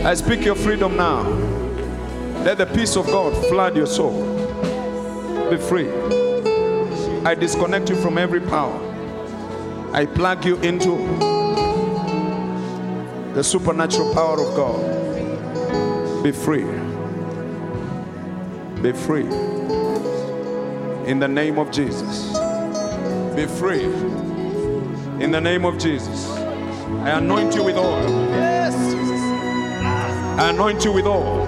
[0.04, 1.22] I speak your freedom now.
[2.44, 4.22] Let the peace of God flood your soul.
[5.50, 5.88] Be free.
[7.24, 8.91] I disconnect you from every power.
[9.94, 10.96] I plug you into
[13.34, 16.24] the supernatural power of God.
[16.24, 16.64] Be free.
[18.80, 19.26] Be free.
[21.06, 22.32] In the name of Jesus.
[23.36, 23.84] Be free.
[25.22, 26.30] In the name of Jesus.
[26.30, 28.10] I anoint you with oil.
[28.30, 28.74] Yes,
[30.40, 31.46] I anoint you with oil.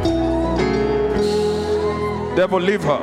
[2.37, 3.01] Devil, leave her.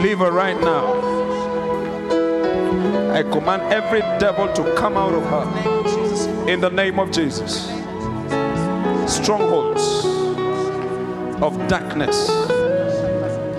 [0.00, 1.21] Leave her right now.
[3.12, 6.48] I command every devil to come out of her.
[6.48, 7.66] In the name of Jesus.
[9.06, 10.06] Strongholds
[11.42, 12.30] of darkness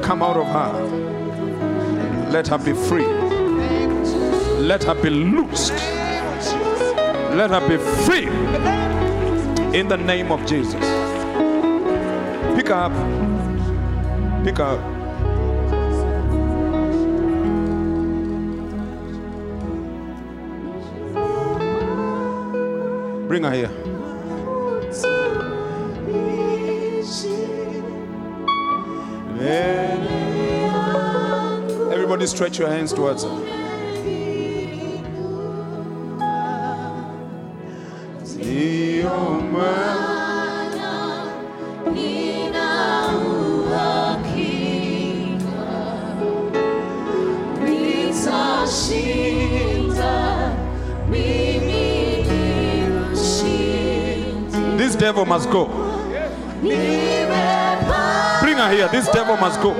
[0.02, 2.32] come out of her.
[2.32, 3.06] Let her be free.
[4.58, 5.74] Let her be loosed.
[7.36, 8.28] Let her be free.
[9.78, 10.74] In the name of Jesus.
[12.56, 12.92] Pick up.
[14.44, 14.93] Pick up.
[23.34, 23.72] Bring her here.
[31.92, 33.53] Everybody stretch your hands towards her.
[55.04, 55.66] Devil must go.
[56.62, 56.78] Bring
[58.58, 58.88] her here.
[58.88, 59.74] This devil must go.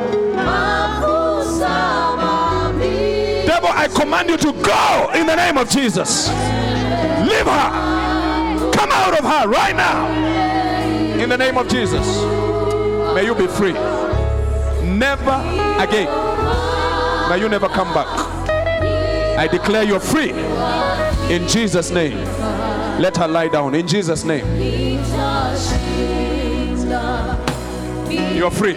[3.46, 6.28] Devil, I command you to go in the name of Jesus.
[6.28, 7.70] Leave her.
[8.74, 10.12] Come out of her right now.
[11.18, 12.06] In the name of Jesus.
[13.16, 13.72] May you be free.
[14.84, 15.40] Never
[15.80, 16.10] again.
[17.30, 18.10] May you never come back.
[19.40, 20.32] I declare you're free.
[21.34, 22.18] In Jesus' name.
[23.00, 24.46] Let her lie down in Jesus' name.
[28.36, 28.76] You are free.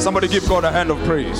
[0.00, 1.38] Somebody give God a hand of praise.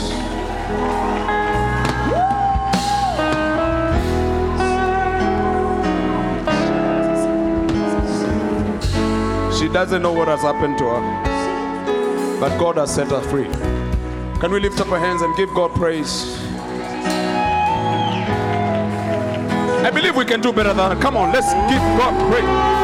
[9.58, 11.00] She doesn't know what has happened to her,
[12.40, 13.48] but God has set her free.
[14.40, 16.37] Can we lift up our hands and give God praise?
[19.84, 21.00] I believe we can do better than that.
[21.00, 22.78] Come on, let's give God praise.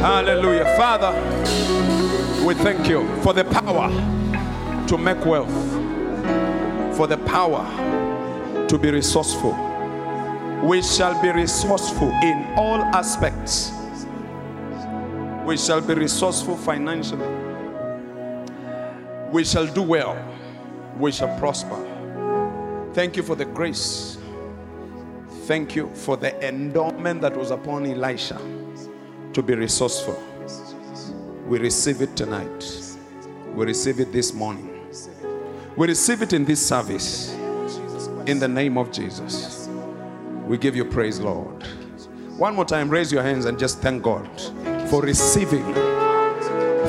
[0.00, 0.64] Hallelujah.
[0.76, 1.12] Father,
[2.44, 3.88] we thank you for the power
[4.88, 5.50] to make wealth,
[6.96, 7.64] for the power
[8.66, 9.52] to be resourceful.
[10.62, 13.72] We shall be resourceful in all aspects.
[15.50, 17.26] We shall be resourceful financially.
[19.32, 20.16] We shall do well.
[20.96, 21.74] We shall prosper.
[22.94, 24.16] Thank you for the grace.
[25.46, 28.40] Thank you for the endowment that was upon Elisha
[29.32, 30.22] to be resourceful.
[31.48, 32.86] We receive it tonight.
[33.52, 34.86] We receive it this morning.
[35.76, 37.34] We receive it in this service.
[38.26, 39.68] In the name of Jesus.
[40.46, 41.64] We give you praise, Lord.
[42.38, 44.30] One more time, raise your hands and just thank God
[44.90, 45.62] for receiving.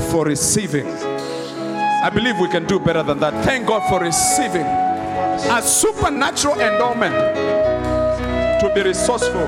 [0.10, 0.88] For receiving.
[0.88, 3.45] I believe we can do better than that.
[3.45, 7.14] Thank God for receiving a supernatural endowment
[8.60, 9.48] to be resourceful.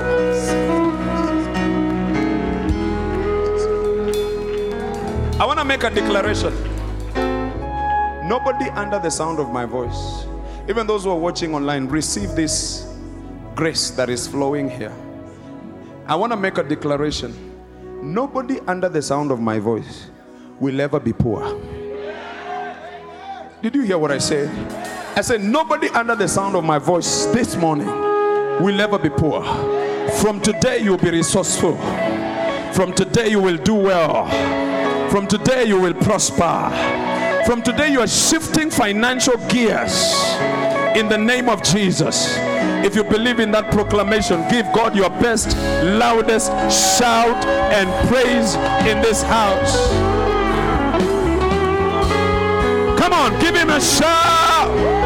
[5.40, 6.54] I want to make a declaration.
[8.28, 10.26] Nobody under the sound of my voice,
[10.68, 12.86] even those who are watching online, receive this
[13.56, 14.94] grace that is flowing here.
[16.06, 17.53] I want to make a declaration.
[18.04, 20.10] Nobody under the sound of my voice
[20.60, 21.58] will ever be poor.
[23.62, 24.50] Did you hear what I said?
[25.16, 29.42] I said, Nobody under the sound of my voice this morning will ever be poor.
[30.20, 31.78] From today, you'll be resourceful.
[32.74, 34.28] From today, you will do well.
[35.08, 36.70] From today, you will prosper.
[37.46, 40.12] From today, you are shifting financial gears
[40.94, 42.36] in the name of Jesus.
[42.84, 46.48] If you believe in that proclamation, give God your best, loudest
[46.98, 48.54] shout and praise
[48.86, 49.88] in this house.
[52.98, 55.04] Come on, give him a shout.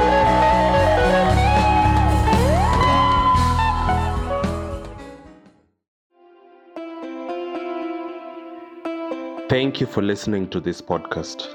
[9.49, 11.55] Thank you for listening to this podcast.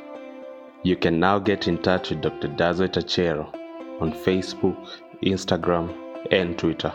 [0.81, 2.47] You can now get in touch with Dr.
[2.47, 3.53] Dodzweit Achero
[4.01, 5.95] on Facebook, Instagram,
[6.31, 6.93] and Twitter.